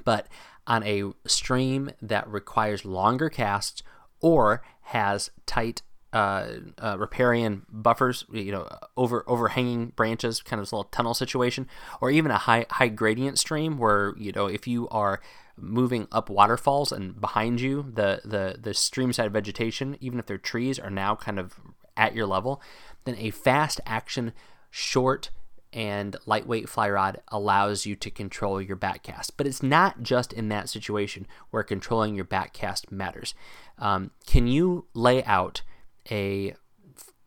But 0.05 0.27
on 0.67 0.83
a 0.85 1.13
stream 1.27 1.91
that 2.03 2.29
requires 2.29 2.85
longer 2.85 3.29
casts 3.29 3.83
or 4.21 4.63
has 4.83 5.31
tight 5.47 5.83
uh, 6.13 6.47
uh, 6.79 6.97
riparian 6.99 7.67
buffers, 7.69 8.25
you 8.33 8.51
know, 8.51 8.67
over 8.97 9.25
overhanging 9.27 9.89
branches, 9.89 10.41
kind 10.41 10.59
of 10.59 10.65
this 10.65 10.73
little 10.73 10.85
tunnel 10.85 11.13
situation, 11.13 11.69
or 12.01 12.11
even 12.11 12.31
a 12.31 12.39
high 12.39 12.65
high 12.71 12.89
gradient 12.89 13.39
stream 13.39 13.77
where 13.77 14.15
you 14.17 14.33
know 14.33 14.47
if 14.47 14.67
you 14.67 14.89
are 14.89 15.21
moving 15.57 16.09
up 16.13 16.31
waterfalls 16.31 16.93
and 16.93 17.21
behind 17.21 17.61
you 17.61 17.91
the 17.95 18.21
the 18.25 18.57
the 18.59 18.73
stream 18.73 19.13
side 19.13 19.33
vegetation, 19.33 19.99
even 20.01 20.19
if 20.19 20.27
they're 20.27 20.39
trees, 20.39 20.79
are 20.79 20.91
now 20.91 21.15
kind 21.15 21.39
of 21.39 21.61
at 21.97 22.15
your 22.15 22.27
level, 22.27 22.63
then 23.05 23.17
a 23.19 23.31
fast 23.31 23.81
action, 23.85 24.33
short 24.71 25.31
and 25.73 26.17
lightweight 26.25 26.69
fly 26.69 26.89
rod 26.89 27.21
allows 27.29 27.85
you 27.85 27.95
to 27.97 28.11
control 28.11 28.61
your 28.61 28.77
back 28.77 29.03
cast. 29.03 29.37
But 29.37 29.47
it's 29.47 29.63
not 29.63 30.03
just 30.03 30.33
in 30.33 30.49
that 30.49 30.69
situation 30.69 31.27
where 31.51 31.63
controlling 31.63 32.15
your 32.15 32.25
back 32.25 32.53
cast 32.53 32.91
matters. 32.91 33.35
Um, 33.79 34.11
can 34.27 34.47
you 34.47 34.87
lay 34.95 35.23
out 35.25 35.63
a 36.11 36.55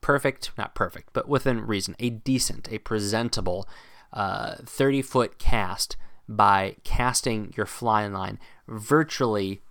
perfect, 0.01 0.51
not 0.57 0.75
perfect, 0.75 1.09
but 1.13 1.27
within 1.27 1.65
reason, 1.65 1.95
a 1.99 2.09
decent, 2.09 2.71
a 2.71 2.79
presentable 2.79 3.67
uh, 4.11 4.55
30 4.65 5.01
foot 5.01 5.37
cast 5.37 5.95
by 6.27 6.75
casting 6.83 7.53
your 7.55 7.65
fly 7.65 8.07
line 8.07 8.39
virtually 8.67 9.61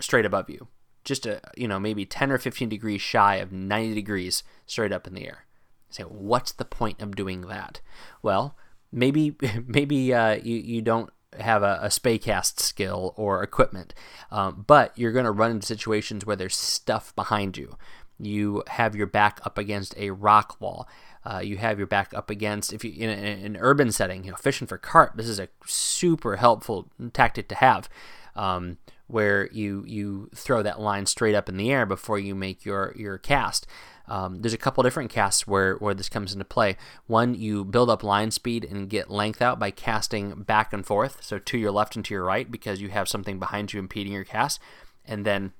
straight 0.00 0.24
above 0.26 0.48
you. 0.48 0.68
Just 1.04 1.26
a, 1.26 1.40
you 1.56 1.66
know, 1.66 1.80
maybe 1.80 2.04
10 2.04 2.30
or 2.30 2.38
15 2.38 2.68
degrees 2.68 3.00
shy 3.00 3.36
of 3.36 3.52
90 3.52 3.94
degrees 3.94 4.42
straight 4.66 4.92
up 4.92 5.06
in 5.06 5.14
the 5.14 5.26
air. 5.26 5.44
Say, 5.90 6.04
what's 6.04 6.52
the 6.52 6.64
point 6.64 7.00
of 7.02 7.16
doing 7.16 7.42
that? 7.42 7.80
Well, 8.22 8.56
maybe 8.92 9.36
maybe 9.66 10.12
uh, 10.14 10.34
you, 10.34 10.56
you 10.56 10.82
don't 10.82 11.10
have 11.38 11.62
a, 11.62 11.78
a 11.82 11.90
spey 11.90 12.18
cast 12.18 12.58
skill 12.58 13.14
or 13.16 13.42
equipment, 13.42 13.94
um, 14.30 14.64
but 14.66 14.96
you're 14.98 15.12
going 15.12 15.24
to 15.24 15.30
run 15.30 15.52
into 15.52 15.66
situations 15.66 16.26
where 16.26 16.36
there's 16.36 16.56
stuff 16.56 17.14
behind 17.14 17.56
you 17.56 17.76
you 18.20 18.62
have 18.68 18.94
your 18.94 19.06
back 19.06 19.40
up 19.44 19.58
against 19.58 19.96
a 19.96 20.10
rock 20.10 20.56
wall. 20.60 20.88
Uh, 21.24 21.38
you 21.38 21.56
have 21.58 21.78
your 21.78 21.86
back 21.86 22.12
up 22.14 22.30
against 22.30 22.72
if 22.72 22.84
you 22.84 22.92
in, 22.92 23.10
an 23.10 23.56
urban 23.60 23.92
setting, 23.92 24.24
you 24.24 24.30
know, 24.30 24.36
fishing 24.36 24.66
for 24.66 24.78
carp. 24.78 25.16
This 25.16 25.28
is 25.28 25.38
a 25.38 25.48
super 25.66 26.36
helpful 26.36 26.88
tactic 27.12 27.48
to 27.48 27.54
have, 27.56 27.88
um, 28.34 28.78
where 29.10 29.48
you 29.52 29.84
you 29.86 30.30
throw 30.34 30.62
that 30.62 30.80
line 30.80 31.06
straight 31.06 31.34
up 31.34 31.48
in 31.48 31.56
the 31.56 31.70
air 31.70 31.86
before 31.86 32.18
you 32.18 32.34
make 32.34 32.64
your 32.64 32.94
your 32.96 33.18
cast. 33.18 33.66
Um, 34.08 34.42
there's 34.42 34.52
a 34.54 34.58
couple 34.58 34.82
different 34.82 35.08
casts 35.08 35.46
where, 35.46 35.76
where 35.76 35.94
this 35.94 36.08
comes 36.08 36.32
into 36.32 36.44
play. 36.44 36.76
One, 37.06 37.36
you 37.36 37.64
build 37.64 37.88
up 37.88 38.02
line 38.02 38.32
speed 38.32 38.64
and 38.64 38.90
get 38.90 39.08
length 39.08 39.40
out 39.40 39.60
by 39.60 39.70
casting 39.70 40.42
back 40.42 40.72
and 40.72 40.84
forth, 40.84 41.22
so 41.22 41.38
to 41.38 41.56
your 41.56 41.70
left 41.70 41.94
and 41.94 42.04
to 42.06 42.14
your 42.14 42.24
right, 42.24 42.50
because 42.50 42.80
you 42.80 42.88
have 42.88 43.08
something 43.08 43.38
behind 43.38 43.72
you 43.72 43.78
impeding 43.78 44.12
your 44.12 44.24
cast. 44.24 44.58
And 45.04 45.24
then 45.24 45.52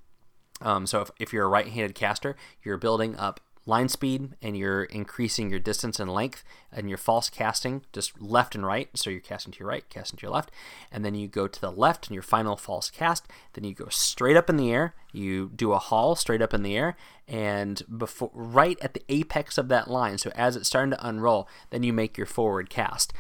um, 0.63 0.87
so 0.87 1.01
if, 1.03 1.11
if 1.19 1.33
you're 1.33 1.47
a 1.47 1.49
right-handed 1.49 1.95
caster, 1.95 2.37
you're 2.63 2.77
building 2.77 3.17
up 3.17 3.41
line 3.67 3.89
speed 3.89 4.35
and 4.41 4.57
you're 4.57 4.85
increasing 4.85 5.51
your 5.51 5.59
distance 5.59 6.01
and 6.01 6.13
length 6.13 6.43
and 6.73 6.89
your 6.89 6.99
false 6.99 7.29
casting 7.29 7.83
just 7.93 8.21
left 8.21 8.55
and 8.55 8.67
right. 8.67 8.89
So 8.95 9.11
you're 9.11 9.21
casting 9.21 9.53
to 9.53 9.59
your 9.61 9.69
right 9.69 9.89
casting 9.89 10.19
to 10.19 10.23
your 10.23 10.33
left 10.33 10.51
and 10.91 11.05
then 11.05 11.15
you 11.15 11.29
go 11.29 11.47
to 11.47 11.61
the 11.61 11.71
left 11.71 12.09
and 12.09 12.15
your 12.15 12.23
final 12.23 12.57
false 12.57 12.91
cast. 12.91 13.27
Then 13.53 13.65
you 13.65 13.75
go 13.75 13.89
straight 13.89 14.37
up 14.37 14.49
in 14.49 14.57
the 14.57 14.73
air. 14.73 14.95
You 15.13 15.51
do 15.55 15.73
a 15.73 15.79
haul 15.79 16.17
straight 16.17 16.43
up 16.43 16.55
in 16.55 16.63
the 16.63 16.77
air 16.77 16.97
and 17.29 17.83
before 17.97 18.31
right 18.33 18.79
at 18.81 18.95
the 18.95 19.03
apex 19.09 19.59
of 19.59 19.69
that 19.69 19.89
line. 19.89 20.19
So 20.19 20.31
as 20.35 20.57
it's 20.57 20.69
starting 20.69 20.93
to 20.93 21.07
unroll 21.07 21.49
then 21.71 21.83
you 21.83 21.93
make 21.93 22.17
your 22.17 22.27
forward 22.27 22.71
cast 22.71 23.13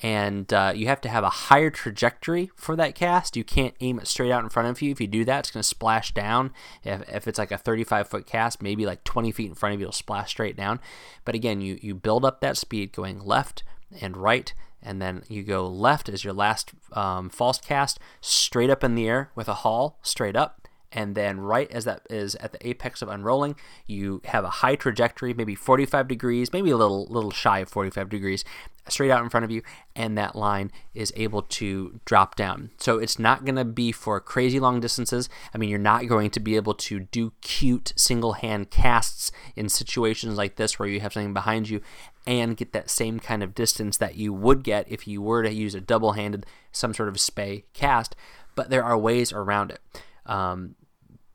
and 0.00 0.52
uh, 0.52 0.72
you 0.74 0.86
have 0.86 1.00
to 1.00 1.08
have 1.08 1.24
a 1.24 1.28
higher 1.28 1.70
trajectory 1.70 2.50
for 2.54 2.76
that 2.76 2.94
cast. 2.94 3.36
You 3.36 3.44
can't 3.44 3.74
aim 3.80 3.98
it 3.98 4.06
straight 4.06 4.30
out 4.30 4.44
in 4.44 4.48
front 4.48 4.68
of 4.68 4.80
you. 4.80 4.92
If 4.92 5.00
you 5.00 5.06
do 5.06 5.24
that, 5.24 5.40
it's 5.40 5.50
going 5.50 5.62
to 5.62 5.68
splash 5.68 6.14
down. 6.14 6.52
If, 6.84 7.08
if 7.08 7.28
it's 7.28 7.38
like 7.38 7.50
a 7.50 7.58
35 7.58 8.08
foot 8.08 8.26
cast, 8.26 8.62
maybe 8.62 8.86
like 8.86 9.02
20 9.04 9.32
feet 9.32 9.48
in 9.48 9.54
front 9.54 9.74
of 9.74 9.80
you, 9.80 9.86
it'll 9.86 9.92
splash 9.92 10.30
straight 10.30 10.56
down. 10.56 10.80
But 11.24 11.34
again, 11.34 11.60
you, 11.60 11.78
you 11.82 11.94
build 11.94 12.24
up 12.24 12.40
that 12.40 12.56
speed 12.56 12.92
going 12.92 13.20
left 13.20 13.64
and 14.00 14.16
right, 14.16 14.54
and 14.80 15.02
then 15.02 15.24
you 15.28 15.42
go 15.42 15.66
left 15.66 16.08
as 16.08 16.22
your 16.22 16.34
last 16.34 16.72
um, 16.92 17.28
false 17.28 17.58
cast, 17.58 17.98
straight 18.20 18.70
up 18.70 18.84
in 18.84 18.94
the 18.94 19.08
air 19.08 19.30
with 19.34 19.48
a 19.48 19.54
haul, 19.54 19.98
straight 20.02 20.36
up 20.36 20.67
and 20.92 21.14
then 21.14 21.40
right 21.40 21.70
as 21.70 21.84
that 21.84 22.02
is 22.08 22.34
at 22.36 22.52
the 22.52 22.68
apex 22.68 23.02
of 23.02 23.08
unrolling, 23.08 23.56
you 23.86 24.22
have 24.24 24.44
a 24.44 24.50
high 24.50 24.76
trajectory, 24.76 25.34
maybe 25.34 25.54
45 25.54 26.08
degrees, 26.08 26.52
maybe 26.52 26.70
a 26.70 26.76
little 26.76 27.06
little 27.06 27.30
shy 27.30 27.60
of 27.60 27.68
45 27.68 28.08
degrees, 28.08 28.44
straight 28.88 29.10
out 29.10 29.22
in 29.22 29.28
front 29.28 29.44
of 29.44 29.50
you, 29.50 29.62
and 29.94 30.16
that 30.16 30.34
line 30.34 30.70
is 30.94 31.12
able 31.16 31.42
to 31.42 32.00
drop 32.04 32.36
down. 32.36 32.70
So 32.78 32.98
it's 32.98 33.18
not 33.18 33.44
going 33.44 33.56
to 33.56 33.64
be 33.64 33.92
for 33.92 34.20
crazy 34.20 34.58
long 34.58 34.80
distances. 34.80 35.28
I 35.54 35.58
mean, 35.58 35.68
you're 35.68 35.78
not 35.78 36.06
going 36.06 36.30
to 36.30 36.40
be 36.40 36.56
able 36.56 36.74
to 36.74 37.00
do 37.00 37.32
cute 37.40 37.92
single 37.96 38.34
hand 38.34 38.70
casts 38.70 39.30
in 39.56 39.68
situations 39.68 40.36
like 40.36 40.56
this 40.56 40.78
where 40.78 40.88
you 40.88 41.00
have 41.00 41.12
something 41.12 41.34
behind 41.34 41.68
you 41.68 41.80
and 42.26 42.56
get 42.56 42.72
that 42.72 42.90
same 42.90 43.20
kind 43.20 43.42
of 43.42 43.54
distance 43.54 43.96
that 43.98 44.16
you 44.16 44.32
would 44.32 44.62
get 44.62 44.90
if 44.90 45.06
you 45.06 45.22
were 45.22 45.42
to 45.42 45.52
use 45.52 45.74
a 45.74 45.80
double 45.80 46.12
handed, 46.12 46.46
some 46.72 46.92
sort 46.92 47.08
of 47.08 47.20
spey 47.20 47.64
cast. 47.72 48.14
But 48.54 48.70
there 48.70 48.84
are 48.84 48.98
ways 48.98 49.32
around 49.32 49.70
it. 49.70 49.80
Um, 50.28 50.76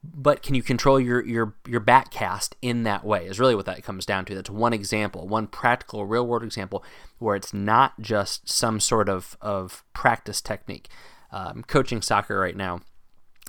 but 0.03 0.41
can 0.43 0.53
you 0.55 0.61
control 0.63 0.99
your 0.99 1.25
your 1.25 1.55
your 1.67 1.79
back 1.79 2.11
cast 2.11 2.55
in 2.61 2.83
that 2.83 3.05
way 3.05 3.25
is 3.25 3.39
really 3.39 3.55
what 3.55 3.65
that 3.65 3.83
comes 3.83 4.05
down 4.05 4.25
to 4.25 4.35
that's 4.35 4.49
one 4.49 4.73
example 4.73 5.27
one 5.27 5.47
practical 5.47 6.05
real 6.05 6.27
world 6.27 6.43
example 6.43 6.83
where 7.19 7.37
it's 7.37 7.53
not 7.53 7.99
just 8.01 8.49
some 8.49 8.81
sort 8.81 9.07
of 9.07 9.37
of 9.39 9.83
practice 9.93 10.41
technique 10.41 10.89
um, 11.31 11.63
coaching 11.63 12.01
soccer 12.01 12.37
right 12.37 12.57
now 12.57 12.81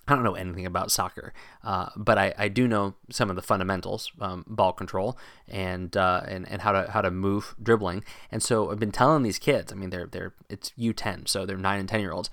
I 0.06 0.14
don't 0.14 0.24
know 0.24 0.34
anything 0.34 0.66
about 0.66 0.90
soccer, 0.90 1.32
uh, 1.62 1.86
but 1.96 2.18
I, 2.18 2.34
I 2.36 2.48
do 2.48 2.68
know 2.68 2.94
some 3.10 3.30
of 3.30 3.36
the 3.36 3.42
fundamentals, 3.42 4.12
um, 4.20 4.44
ball 4.46 4.74
control 4.74 5.16
and, 5.48 5.96
uh, 5.96 6.20
and 6.26 6.46
and 6.46 6.60
how 6.60 6.72
to 6.72 6.90
how 6.90 7.00
to 7.00 7.10
move 7.10 7.54
dribbling. 7.62 8.04
And 8.30 8.42
so 8.42 8.70
I've 8.70 8.78
been 8.78 8.92
telling 8.92 9.22
these 9.22 9.38
kids. 9.38 9.72
I 9.72 9.76
mean, 9.76 9.88
they're 9.88 10.06
they're 10.06 10.34
it's 10.50 10.72
U10, 10.78 11.26
so 11.26 11.46
they're 11.46 11.56
nine 11.56 11.80
and 11.80 11.88
ten 11.88 12.00
year 12.00 12.12
olds. 12.12 12.28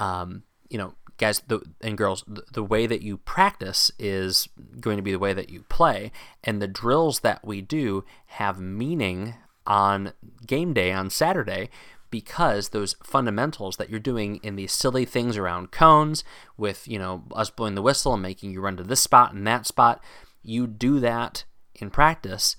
Um, 0.00 0.42
you 0.68 0.78
know, 0.78 0.94
guys 1.22 1.42
the, 1.46 1.60
and 1.80 1.96
girls, 1.96 2.24
the, 2.26 2.42
the 2.52 2.62
way 2.62 2.86
that 2.86 3.02
you 3.02 3.16
practice 3.16 3.90
is 3.98 4.48
going 4.80 4.96
to 4.96 5.02
be 5.02 5.12
the 5.12 5.18
way 5.18 5.32
that 5.32 5.50
you 5.50 5.62
play, 5.68 6.12
and 6.44 6.60
the 6.60 6.68
drills 6.68 7.20
that 7.20 7.44
we 7.44 7.60
do 7.60 8.04
have 8.26 8.60
meaning 8.60 9.34
on 9.66 10.12
game 10.46 10.72
day 10.72 10.92
on 10.92 11.08
Saturday 11.08 11.70
because 12.10 12.68
those 12.68 12.94
fundamentals 13.02 13.76
that 13.76 13.88
you're 13.88 13.98
doing 13.98 14.36
in 14.42 14.56
these 14.56 14.72
silly 14.72 15.04
things 15.04 15.36
around 15.36 15.70
cones 15.70 16.24
with 16.56 16.86
you 16.86 16.98
know 16.98 17.24
us 17.34 17.50
blowing 17.50 17.74
the 17.74 17.82
whistle 17.82 18.12
and 18.12 18.22
making 18.22 18.50
you 18.50 18.60
run 18.60 18.76
to 18.76 18.82
this 18.82 19.00
spot 19.00 19.32
and 19.32 19.46
that 19.46 19.66
spot 19.66 20.02
you 20.42 20.66
do 20.66 21.00
that 21.00 21.44
in 21.76 21.88
practice 21.88 22.56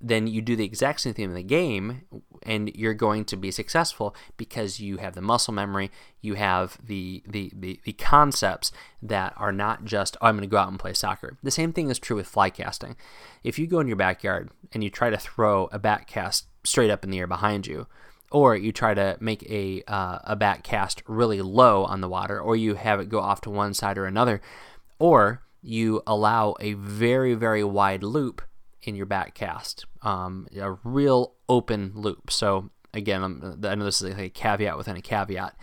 then 0.00 0.26
you 0.26 0.42
do 0.42 0.56
the 0.56 0.64
exact 0.64 1.00
same 1.00 1.14
thing 1.14 1.26
in 1.26 1.34
the 1.34 1.42
game 1.42 2.02
and 2.42 2.74
you're 2.74 2.94
going 2.94 3.24
to 3.24 3.36
be 3.36 3.50
successful 3.50 4.14
because 4.36 4.78
you 4.78 4.98
have 4.98 5.14
the 5.14 5.22
muscle 5.22 5.54
memory 5.54 5.90
you 6.20 6.34
have 6.34 6.78
the 6.84 7.22
the, 7.26 7.50
the, 7.54 7.80
the 7.84 7.92
concepts 7.92 8.72
that 9.00 9.32
are 9.36 9.52
not 9.52 9.84
just 9.84 10.16
oh, 10.20 10.26
i'm 10.26 10.36
going 10.36 10.42
to 10.42 10.50
go 10.50 10.58
out 10.58 10.68
and 10.68 10.78
play 10.78 10.92
soccer. 10.92 11.38
The 11.42 11.50
same 11.50 11.72
thing 11.72 11.90
is 11.90 11.98
true 11.98 12.16
with 12.16 12.26
fly 12.26 12.50
casting. 12.50 12.96
If 13.44 13.58
you 13.58 13.66
go 13.66 13.80
in 13.80 13.86
your 13.86 13.96
backyard 13.96 14.50
and 14.72 14.82
you 14.82 14.90
try 14.90 15.10
to 15.10 15.16
throw 15.16 15.68
a 15.72 15.78
back 15.78 16.06
cast 16.06 16.46
straight 16.64 16.90
up 16.90 17.04
in 17.04 17.10
the 17.10 17.18
air 17.18 17.26
behind 17.26 17.66
you, 17.66 17.86
or 18.30 18.56
you 18.56 18.72
try 18.72 18.92
to 18.94 19.16
make 19.20 19.48
a 19.48 19.82
uh, 19.86 20.18
a 20.24 20.36
back 20.36 20.62
cast 20.62 21.02
really 21.06 21.40
low 21.40 21.84
on 21.84 22.00
the 22.00 22.08
water, 22.08 22.40
or 22.40 22.56
you 22.56 22.74
have 22.74 23.00
it 23.00 23.08
go 23.08 23.20
off 23.20 23.40
to 23.42 23.50
one 23.50 23.72
side 23.72 23.98
or 23.98 24.06
another, 24.06 24.40
or 24.98 25.42
you 25.62 26.02
allow 26.06 26.54
a 26.60 26.74
very 26.74 27.34
very 27.34 27.62
wide 27.62 28.02
loop 28.02 28.42
in 28.86 28.94
your 28.94 29.06
back 29.06 29.34
cast, 29.34 29.84
um, 30.02 30.46
a 30.56 30.72
real 30.84 31.34
open 31.48 31.92
loop. 31.94 32.30
So 32.30 32.70
again, 32.94 33.22
I'm, 33.22 33.60
i 33.64 33.74
know 33.74 33.84
this 33.84 34.02
is 34.02 34.10
like 34.10 34.18
a 34.18 34.30
caveat 34.30 34.76
within 34.76 34.96
a 34.96 35.02
caveat, 35.02 35.56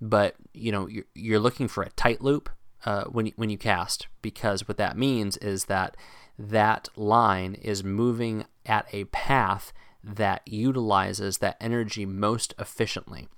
but 0.00 0.36
you 0.52 0.72
know 0.72 0.86
you're, 0.86 1.06
you're 1.14 1.40
looking 1.40 1.68
for 1.68 1.82
a 1.82 1.90
tight 1.90 2.22
loop 2.22 2.48
uh, 2.84 3.04
when 3.04 3.26
you, 3.26 3.32
when 3.36 3.50
you 3.50 3.58
cast 3.58 4.06
because 4.22 4.68
what 4.68 4.76
that 4.76 4.96
means 4.96 5.36
is 5.38 5.64
that 5.64 5.96
that 6.38 6.88
line 6.96 7.54
is 7.54 7.82
moving 7.82 8.44
at 8.64 8.86
a 8.92 9.04
path 9.06 9.72
that 10.04 10.46
utilizes 10.46 11.38
that 11.38 11.56
energy 11.60 12.06
most 12.06 12.54
efficiently. 12.58 13.28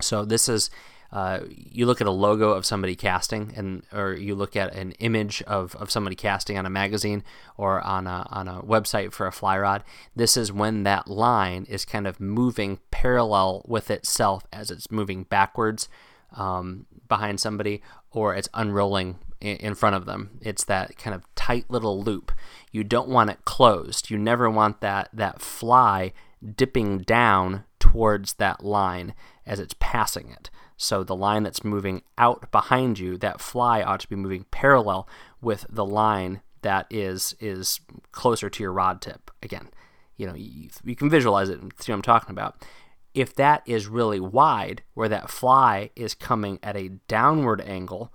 So 0.00 0.24
this 0.24 0.48
is 0.48 0.70
uh, 1.10 1.40
you 1.48 1.86
look 1.86 2.00
at 2.00 2.06
a 2.06 2.12
logo 2.12 2.50
of 2.50 2.66
somebody 2.66 2.94
casting, 2.94 3.52
and 3.56 3.82
or 3.92 4.12
you 4.12 4.34
look 4.34 4.56
at 4.56 4.74
an 4.74 4.92
image 4.92 5.42
of, 5.42 5.74
of 5.76 5.90
somebody 5.90 6.14
casting 6.14 6.58
on 6.58 6.66
a 6.66 6.70
magazine 6.70 7.24
or 7.56 7.80
on 7.80 8.06
a 8.06 8.26
on 8.30 8.46
a 8.46 8.62
website 8.62 9.12
for 9.12 9.26
a 9.26 9.32
fly 9.32 9.58
rod. 9.58 9.82
This 10.14 10.36
is 10.36 10.52
when 10.52 10.82
that 10.82 11.08
line 11.08 11.64
is 11.68 11.84
kind 11.84 12.06
of 12.06 12.20
moving 12.20 12.78
parallel 12.90 13.64
with 13.66 13.90
itself 13.90 14.46
as 14.52 14.70
it's 14.70 14.90
moving 14.90 15.22
backwards 15.22 15.88
um, 16.36 16.86
behind 17.08 17.40
somebody, 17.40 17.82
or 18.10 18.34
it's 18.34 18.50
unrolling 18.52 19.18
in 19.40 19.74
front 19.74 19.96
of 19.96 20.04
them. 20.04 20.38
It's 20.42 20.64
that 20.64 20.98
kind 20.98 21.14
of 21.14 21.22
tight 21.34 21.66
little 21.70 22.02
loop. 22.02 22.32
You 22.70 22.84
don't 22.84 23.08
want 23.08 23.30
it 23.30 23.44
closed. 23.44 24.10
You 24.10 24.18
never 24.18 24.50
want 24.50 24.80
that 24.82 25.08
that 25.14 25.40
fly 25.40 26.12
dipping 26.54 26.98
down 26.98 27.64
towards 27.78 28.34
that 28.34 28.62
line 28.62 29.14
as 29.46 29.58
it's 29.58 29.74
passing 29.78 30.30
it. 30.30 30.50
So 30.78 31.02
the 31.02 31.16
line 31.16 31.42
that's 31.42 31.64
moving 31.64 32.02
out 32.16 32.50
behind 32.50 32.98
you, 32.98 33.18
that 33.18 33.40
fly 33.40 33.82
ought 33.82 34.00
to 34.00 34.08
be 34.08 34.16
moving 34.16 34.46
parallel 34.50 35.08
with 35.42 35.66
the 35.68 35.84
line 35.84 36.40
that 36.62 36.86
is 36.88 37.36
is 37.40 37.80
closer 38.12 38.48
to 38.48 38.62
your 38.62 38.72
rod 38.72 39.02
tip. 39.02 39.30
Again, 39.42 39.68
you 40.16 40.26
know, 40.26 40.34
you, 40.34 40.70
you 40.84 40.96
can 40.96 41.10
visualize 41.10 41.48
it 41.48 41.60
and 41.60 41.72
see 41.78 41.92
what 41.92 41.96
I'm 41.96 42.02
talking 42.02 42.30
about. 42.30 42.64
If 43.12 43.34
that 43.34 43.62
is 43.66 43.88
really 43.88 44.20
wide, 44.20 44.82
where 44.94 45.08
that 45.08 45.30
fly 45.30 45.90
is 45.96 46.14
coming 46.14 46.60
at 46.62 46.76
a 46.76 46.90
downward 47.08 47.60
angle 47.60 48.12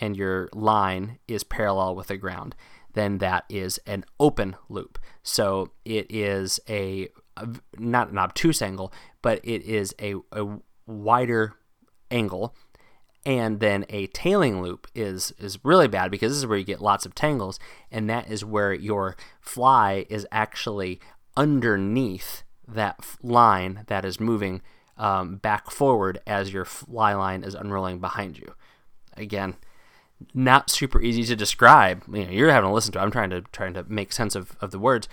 and 0.00 0.16
your 0.16 0.48
line 0.54 1.18
is 1.28 1.44
parallel 1.44 1.94
with 1.94 2.06
the 2.06 2.16
ground, 2.16 2.54
then 2.94 3.18
that 3.18 3.44
is 3.50 3.78
an 3.86 4.04
open 4.18 4.56
loop. 4.70 4.98
So 5.22 5.72
it 5.84 6.06
is 6.08 6.60
a, 6.68 7.08
not 7.76 8.10
an 8.10 8.16
obtuse 8.18 8.62
angle, 8.62 8.90
but 9.20 9.40
it 9.44 9.62
is 9.64 9.94
a, 10.00 10.14
a 10.32 10.58
wider 10.86 11.54
angle 12.10 12.54
and 13.26 13.58
then 13.58 13.84
a 13.88 14.06
tailing 14.08 14.62
loop 14.62 14.86
is 14.94 15.32
is 15.38 15.58
really 15.64 15.88
bad 15.88 16.10
because 16.10 16.32
this 16.32 16.38
is 16.38 16.46
where 16.46 16.56
you 16.58 16.64
get 16.64 16.80
lots 16.80 17.04
of 17.04 17.14
tangles 17.14 17.58
and 17.90 18.08
that 18.08 18.30
is 18.30 18.44
where 18.44 18.72
your 18.72 19.16
fly 19.40 20.06
is 20.08 20.26
actually 20.30 21.00
underneath 21.36 22.44
that 22.68 22.98
line 23.22 23.84
that 23.88 24.04
is 24.04 24.20
moving 24.20 24.62
um, 24.96 25.36
back 25.36 25.70
forward 25.70 26.20
as 26.26 26.52
your 26.52 26.64
fly 26.64 27.12
line 27.12 27.42
is 27.42 27.54
unrolling 27.54 27.98
behind 27.98 28.38
you. 28.38 28.54
Again 29.16 29.56
not 30.32 30.70
super 30.70 31.02
easy 31.02 31.24
to 31.24 31.36
describe. 31.36 32.02
You 32.10 32.24
know 32.24 32.30
you're 32.30 32.50
having 32.50 32.70
to 32.70 32.74
listen 32.74 32.92
to 32.92 32.98
it. 32.98 33.02
i'm 33.02 33.10
trying 33.10 33.30
to 33.30 33.42
trying 33.52 33.74
to 33.74 33.84
make 33.88 34.12
sense 34.12 34.34
of, 34.34 34.56
of 34.60 34.70
the 34.70 34.78
words. 34.78 35.08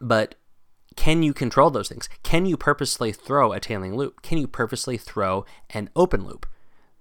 But 0.00 0.36
can 0.96 1.22
you 1.22 1.32
control 1.32 1.70
those 1.70 1.88
things? 1.88 2.08
Can 2.22 2.46
you 2.46 2.56
purposely 2.56 3.12
throw 3.12 3.52
a 3.52 3.60
tailing 3.60 3.96
loop? 3.96 4.22
Can 4.22 4.38
you 4.38 4.46
purposely 4.46 4.96
throw 4.96 5.44
an 5.70 5.88
open 5.94 6.26
loop? 6.26 6.46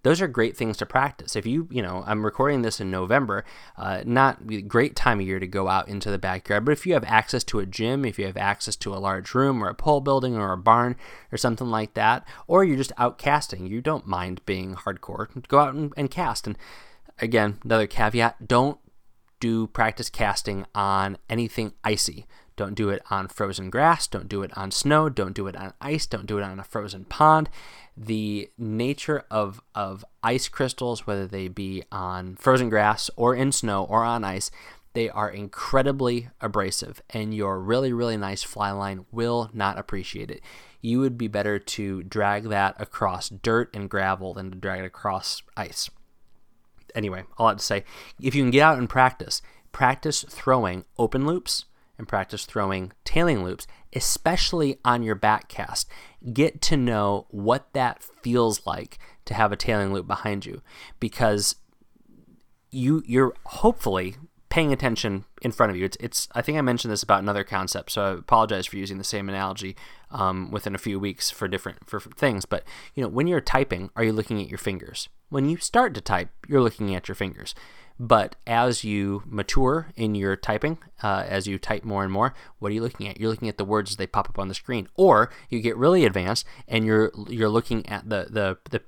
Those 0.04 0.22
are 0.22 0.28
great 0.28 0.56
things 0.56 0.78
to 0.78 0.86
practice. 0.86 1.36
If 1.36 1.46
you, 1.46 1.68
you 1.70 1.82
know, 1.82 2.04
I'm 2.08 2.24
recording 2.24 2.62
this 2.62 2.80
in 2.80 2.90
November, 2.90 3.44
uh, 3.78 4.04
not 4.06 4.68
great 4.68 4.96
time 4.96 5.20
of 5.20 5.26
year 5.26 5.40
to 5.40 5.48
go 5.48 5.68
out 5.68 5.90
into 5.90 6.10
the 6.10 6.18
backyard, 6.18 6.64
but 6.64 6.72
if 6.72 6.86
you 6.86 6.94
have 6.94 7.04
access 7.04 7.44
to 7.46 7.60
a 7.60 7.66
gym, 7.66 8.06
if 8.06 8.18
you 8.18 8.26
have 8.26 8.38
access 8.38 8.78
to 8.78 8.94
a 8.94 8.98
large 8.98 9.36
room 9.36 9.62
or 9.62 9.68
a 9.68 9.76
pole 9.76 10.00
building 10.00 10.38
or 10.38 10.54
a 10.54 10.58
barn 10.58 10.96
or 11.34 11.38
something 11.38 11.68
like 11.68 11.96
that, 11.96 12.26
or 12.48 12.64
you're 12.64 12.78
just 12.78 12.94
out 12.98 13.18
casting, 13.18 13.68
you 13.68 13.82
don't 13.82 14.08
mind 14.08 14.40
being 14.46 14.74
hardcore, 14.76 15.46
go 15.50 15.60
out 15.60 15.74
and, 15.74 15.94
and 15.98 16.10
cast. 16.10 16.48
And 16.48 16.58
again, 17.18 17.60
another 17.66 17.88
caveat 17.88 18.48
don't 18.48 18.80
do 19.42 19.68
practice 19.68 20.10
casting 20.10 20.66
on 20.74 21.18
anything 21.30 21.74
icy. 21.84 22.26
Don't 22.60 22.76
do 22.76 22.90
it 22.90 23.02
on 23.10 23.30
frozen 23.30 23.70
grass. 23.70 24.06
Don't 24.06 24.28
do 24.28 24.44
it 24.44 24.52
on 24.58 24.70
snow. 24.70 25.08
Don't 25.08 25.34
do 25.34 25.48
it 25.48 25.56
on 25.56 25.72
ice. 25.80 26.06
Don't 26.06 26.26
do 26.26 26.40
it 26.40 26.44
on 26.44 26.60
a 26.60 26.64
frozen 26.66 27.06
pond. 27.06 27.50
The 27.96 28.50
nature 28.58 29.24
of, 29.32 29.62
of 29.74 30.04
ice 30.24 30.50
crystals, 30.50 31.08
whether 31.08 31.26
they 31.26 31.48
be 31.48 31.84
on 31.90 32.36
frozen 32.36 32.68
grass 32.68 33.10
or 33.16 33.34
in 33.34 33.54
snow 33.54 33.86
or 33.86 34.04
on 34.04 34.26
ice, 34.26 34.52
they 34.92 35.10
are 35.10 35.30
incredibly 35.30 36.32
abrasive, 36.42 37.02
and 37.12 37.34
your 37.34 37.62
really, 37.62 37.94
really 37.94 38.18
nice 38.18 38.44
fly 38.44 38.72
line 38.72 39.06
will 39.10 39.50
not 39.54 39.80
appreciate 39.80 40.30
it. 40.30 40.42
You 40.82 41.00
would 41.00 41.18
be 41.18 41.30
better 41.30 41.60
to 41.60 42.04
drag 42.04 42.50
that 42.50 42.76
across 42.78 43.30
dirt 43.30 43.74
and 43.74 43.90
gravel 43.90 44.34
than 44.34 44.52
to 44.52 44.58
drag 44.58 44.82
it 44.82 44.86
across 44.86 45.44
ice. 45.56 45.90
Anyway, 46.94 47.24
all 47.38 47.48
I 47.48 47.52
have 47.52 47.60
to 47.60 47.64
say, 47.64 47.86
if 48.22 48.36
you 48.36 48.44
can 48.44 48.52
get 48.52 48.64
out 48.64 48.78
and 48.78 48.90
practice, 48.90 49.42
practice 49.72 50.26
throwing 50.28 50.84
open 50.98 51.26
loops 51.26 51.64
and 52.00 52.08
practice 52.08 52.46
throwing 52.46 52.92
tailing 53.04 53.44
loops, 53.44 53.68
especially 53.94 54.80
on 54.84 55.04
your 55.04 55.16
back 55.16 55.48
cast. 55.48 55.88
Get 56.34 56.62
to 56.64 56.78
know 56.78 57.28
what 57.30 57.72
that 57.74 58.04
feels 58.24 58.66
like 58.66 58.98
to 59.26 59.36
have 59.36 59.52
a 59.52 59.58
tailing 59.58 59.94
loop 59.94 60.08
behind 60.08 60.46
you 60.46 60.64
because 61.00 61.56
you 62.72 63.04
you're 63.06 63.34
hopefully 63.46 64.16
paying 64.50 64.74
attention 64.74 65.26
in 65.44 65.52
front 65.52 65.70
of 65.70 65.78
you. 65.78 65.86
It's, 65.86 65.98
it's 66.00 66.28
I 66.34 66.42
think 66.42 66.58
I 66.58 66.62
mentioned 66.62 66.92
this 66.92 67.04
about 67.04 67.22
another 67.22 67.44
concept, 67.44 67.92
so 67.92 68.02
I 68.02 68.12
apologize 68.14 68.66
for 68.66 68.78
using 68.78 68.98
the 68.98 69.04
same 69.04 69.30
analogy 69.30 69.76
um, 70.10 70.50
within 70.50 70.74
a 70.74 70.80
few 70.80 71.00
weeks 71.00 71.30
for 71.30 71.48
different 71.48 71.88
for 71.88 72.00
things. 72.00 72.46
But 72.46 72.64
you 72.96 73.04
know, 73.04 73.10
when 73.10 73.28
you're 73.28 73.42
typing, 73.42 73.92
are 73.96 74.04
you 74.04 74.14
looking 74.14 74.42
at 74.42 74.50
your 74.50 74.58
fingers? 74.58 75.10
When 75.30 75.48
you 75.48 75.58
start 75.58 75.94
to 75.94 76.02
type, 76.02 76.30
you're 76.48 76.62
looking 76.62 76.96
at 76.96 77.08
your 77.08 77.16
fingers. 77.16 77.54
But 78.00 78.38
as 78.48 78.86
you 78.86 79.24
mature 79.26 79.92
in 79.96 80.16
your 80.16 80.38
typing, 80.38 80.78
uh, 81.04 81.26
as 81.28 81.48
you 81.48 81.60
type 81.60 81.84
more 81.84 82.04
and 82.04 82.12
more, 82.12 82.34
what 82.60 82.72
are 82.72 82.76
you 82.76 82.82
looking 82.82 83.10
at? 83.10 83.20
You're 83.20 83.30
looking 83.30 83.50
at 83.50 83.58
the 83.58 83.66
words 83.66 83.92
as 83.92 83.98
they 83.98 84.08
pop 84.08 84.30
up 84.30 84.40
on 84.40 84.48
the 84.48 84.54
screen, 84.54 84.88
or 84.96 85.30
you 85.50 85.60
get 85.60 85.76
really 85.76 86.06
advanced 86.06 86.46
and 86.68 86.86
you're 86.86 87.12
you're 87.28 87.50
looking 87.50 87.86
at 87.88 88.10
the 88.10 88.28
the 88.30 88.58
the 88.70 88.82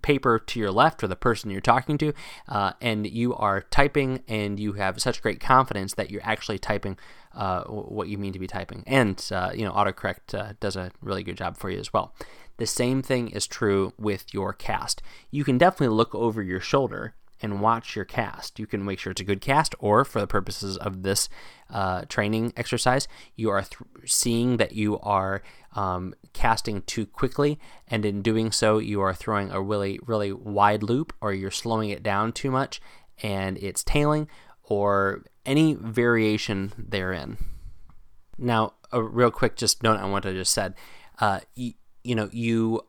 paper 0.00 0.38
to 0.38 0.58
your 0.58 0.70
left 0.70 1.04
or 1.04 1.08
the 1.08 1.16
person 1.16 1.50
you're 1.50 1.60
talking 1.60 1.98
to, 1.98 2.14
uh, 2.48 2.72
and 2.80 3.06
you 3.06 3.34
are 3.34 3.60
typing 3.60 4.22
and 4.28 4.58
you 4.58 4.72
have 4.72 5.00
such 5.00 5.20
great 5.20 5.40
confidence 5.40 5.94
that 5.94 6.10
you're 6.10 6.24
actually 6.24 6.58
typing 6.58 6.96
uh, 7.34 7.64
what 7.64 8.08
you 8.08 8.16
mean 8.16 8.32
to 8.32 8.38
be 8.38 8.46
typing. 8.46 8.82
And, 8.86 9.22
uh, 9.30 9.50
you 9.54 9.64
know, 9.64 9.72
autocorrect 9.72 10.32
uh, 10.34 10.54
does 10.60 10.76
a 10.76 10.90
really 11.02 11.22
good 11.22 11.36
job 11.36 11.58
for 11.58 11.70
you 11.70 11.78
as 11.78 11.92
well. 11.92 12.14
The 12.56 12.66
same 12.66 13.02
thing 13.02 13.28
is 13.28 13.46
true 13.46 13.92
with 13.98 14.32
your 14.32 14.52
cast. 14.52 15.02
You 15.30 15.44
can 15.44 15.58
definitely 15.58 15.94
look 15.94 16.14
over 16.14 16.42
your 16.42 16.60
shoulder 16.60 17.14
and 17.44 17.60
watch 17.60 17.94
your 17.94 18.06
cast. 18.06 18.58
You 18.58 18.66
can 18.66 18.84
make 18.84 18.98
sure 18.98 19.10
it's 19.10 19.20
a 19.20 19.24
good 19.32 19.40
cast, 19.42 19.74
or 19.78 20.04
for 20.04 20.20
the 20.20 20.26
purposes 20.26 20.76
of 20.78 21.02
this 21.02 21.28
uh, 21.70 22.04
training 22.08 22.52
exercise, 22.56 23.06
you 23.36 23.50
are 23.50 23.62
th- 23.62 23.82
seeing 24.06 24.56
that 24.56 24.72
you 24.72 24.98
are 25.00 25.42
um, 25.74 26.14
casting 26.32 26.82
too 26.82 27.04
quickly, 27.04 27.58
and 27.86 28.04
in 28.04 28.22
doing 28.22 28.50
so, 28.50 28.78
you 28.78 29.00
are 29.02 29.14
throwing 29.14 29.50
a 29.50 29.60
really, 29.60 30.00
really 30.06 30.32
wide 30.32 30.82
loop, 30.82 31.12
or 31.20 31.32
you're 31.34 31.50
slowing 31.50 31.90
it 31.90 32.02
down 32.02 32.32
too 32.32 32.50
much 32.50 32.80
and 33.22 33.58
it's 33.58 33.84
tailing, 33.84 34.26
or 34.62 35.24
any 35.44 35.74
variation 35.74 36.72
therein. 36.78 37.36
Now, 38.38 38.72
a 38.90 39.02
real 39.02 39.30
quick 39.30 39.54
just 39.56 39.82
note 39.82 40.00
on 40.00 40.10
what 40.10 40.26
I 40.26 40.32
just 40.32 40.52
said. 40.52 40.74
Uh, 41.20 41.40
y- 41.56 41.74
you 42.02 42.14
know, 42.14 42.28
you 42.32 42.80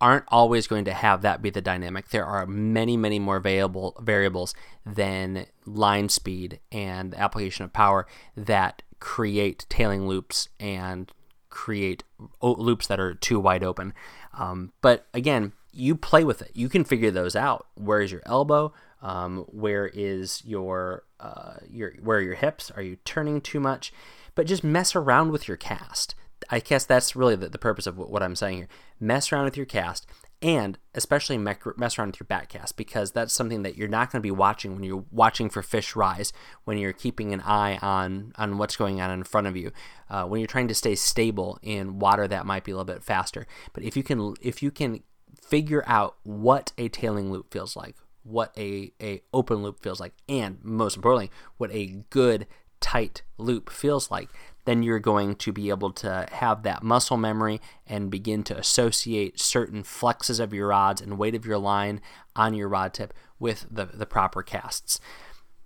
aren't 0.00 0.24
always 0.28 0.66
going 0.66 0.84
to 0.84 0.92
have 0.92 1.22
that 1.22 1.42
be 1.42 1.50
the 1.50 1.60
dynamic. 1.60 2.08
There 2.08 2.24
are 2.24 2.46
many, 2.46 2.96
many 2.96 3.18
more 3.18 3.40
variable 3.40 3.96
variables 4.00 4.54
than 4.86 5.46
line 5.66 6.08
speed 6.08 6.60
and 6.70 7.14
application 7.14 7.64
of 7.64 7.72
power 7.72 8.06
that 8.36 8.82
create 9.00 9.66
tailing 9.68 10.06
loops 10.06 10.48
and 10.60 11.10
create 11.50 12.04
loops 12.40 12.86
that 12.86 13.00
are 13.00 13.14
too 13.14 13.40
wide 13.40 13.64
open. 13.64 13.92
Um, 14.34 14.72
but 14.80 15.06
again, 15.12 15.52
you 15.72 15.94
play 15.94 16.24
with 16.24 16.42
it. 16.42 16.50
You 16.54 16.68
can 16.68 16.84
figure 16.84 17.10
those 17.10 17.36
out. 17.36 17.66
Where 17.74 18.00
is 18.00 18.12
your 18.12 18.22
elbow? 18.26 18.72
Um, 19.00 19.44
where 19.48 19.86
is 19.86 20.42
your 20.44 21.04
uh, 21.20 21.54
your 21.70 21.92
where 22.02 22.18
are 22.18 22.22
your 22.22 22.34
hips? 22.34 22.70
Are 22.72 22.82
you 22.82 22.96
turning 23.04 23.40
too 23.40 23.60
much? 23.60 23.92
But 24.34 24.46
just 24.46 24.64
mess 24.64 24.96
around 24.96 25.30
with 25.30 25.46
your 25.46 25.56
cast. 25.56 26.14
I 26.50 26.60
guess 26.60 26.84
that's 26.84 27.14
really 27.14 27.36
the, 27.36 27.48
the 27.48 27.58
purpose 27.58 27.86
of 27.86 27.98
what 27.98 28.22
I'm 28.22 28.36
saying 28.36 28.56
here. 28.56 28.68
Mess 28.98 29.32
around 29.32 29.44
with 29.44 29.56
your 29.56 29.66
cast 29.66 30.06
and 30.40 30.78
especially 30.94 31.36
mess 31.36 31.98
around 31.98 32.08
with 32.08 32.20
your 32.20 32.26
back 32.26 32.48
cast 32.48 32.76
because 32.76 33.10
that's 33.10 33.34
something 33.34 33.62
that 33.64 33.76
you're 33.76 33.88
not 33.88 34.12
going 34.12 34.20
to 34.20 34.26
be 34.26 34.30
watching 34.30 34.74
when 34.74 34.84
you're 34.84 35.04
watching 35.10 35.50
for 35.50 35.62
fish 35.62 35.96
rise 35.96 36.32
when 36.64 36.78
you're 36.78 36.92
keeping 36.92 37.32
an 37.32 37.40
eye 37.40 37.76
on 37.82 38.32
on 38.36 38.56
what's 38.56 38.76
going 38.76 39.00
on 39.00 39.10
in 39.10 39.24
front 39.24 39.48
of 39.48 39.56
you 39.56 39.72
uh, 40.10 40.24
when 40.24 40.40
you're 40.40 40.46
trying 40.46 40.68
to 40.68 40.74
stay 40.74 40.94
stable 40.94 41.58
in 41.62 41.98
water 41.98 42.28
that 42.28 42.46
might 42.46 42.62
be 42.62 42.70
a 42.70 42.76
little 42.76 42.84
bit 42.84 43.02
faster 43.02 43.46
but 43.72 43.82
if 43.82 43.96
you 43.96 44.02
can 44.02 44.34
if 44.40 44.62
you 44.62 44.70
can 44.70 45.02
figure 45.42 45.82
out 45.86 46.16
what 46.22 46.72
a 46.78 46.88
tailing 46.88 47.32
loop 47.32 47.52
feels 47.52 47.74
like 47.74 47.96
what 48.22 48.52
a, 48.56 48.92
a 49.00 49.20
open 49.32 49.62
loop 49.62 49.82
feels 49.82 49.98
like 49.98 50.12
and 50.28 50.58
most 50.62 50.94
importantly 50.94 51.32
what 51.56 51.70
a 51.72 52.04
good 52.10 52.46
tight 52.80 53.22
loop 53.38 53.70
feels 53.70 54.08
like 54.08 54.28
then 54.68 54.82
you're 54.82 54.98
going 54.98 55.34
to 55.34 55.50
be 55.50 55.70
able 55.70 55.90
to 55.90 56.26
have 56.30 56.62
that 56.62 56.82
muscle 56.82 57.16
memory 57.16 57.58
and 57.86 58.10
begin 58.10 58.42
to 58.42 58.58
associate 58.58 59.40
certain 59.40 59.82
flexes 59.82 60.38
of 60.38 60.52
your 60.52 60.68
rods 60.68 61.00
and 61.00 61.16
weight 61.16 61.34
of 61.34 61.46
your 61.46 61.56
line 61.56 62.02
on 62.36 62.52
your 62.52 62.68
rod 62.68 62.92
tip 62.92 63.14
with 63.38 63.66
the, 63.70 63.86
the 63.86 64.04
proper 64.04 64.42
casts. 64.42 65.00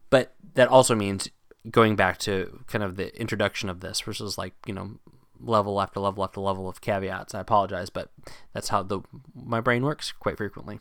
But 0.08 0.36
that 0.54 0.68
also 0.68 0.94
means 0.94 1.28
going 1.68 1.96
back 1.96 2.18
to 2.18 2.60
kind 2.68 2.84
of 2.84 2.94
the 2.94 3.18
introduction 3.20 3.68
of 3.68 3.80
this, 3.80 4.06
is 4.06 4.38
like, 4.38 4.54
you 4.66 4.74
know, 4.74 4.92
level 5.40 5.80
after 5.80 5.98
level 5.98 6.22
after 6.22 6.40
level 6.40 6.68
of 6.68 6.80
caveats. 6.80 7.34
I 7.34 7.40
apologize, 7.40 7.90
but 7.90 8.12
that's 8.52 8.68
how 8.68 8.84
the 8.84 9.00
my 9.34 9.60
brain 9.60 9.82
works 9.82 10.12
quite 10.12 10.36
frequently. 10.36 10.78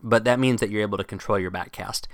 But 0.00 0.22
that 0.22 0.38
means 0.38 0.60
that 0.60 0.70
you're 0.70 0.82
able 0.82 0.98
to 0.98 1.04
control 1.04 1.40
your 1.40 1.50
back 1.50 1.72
cast 1.72 2.06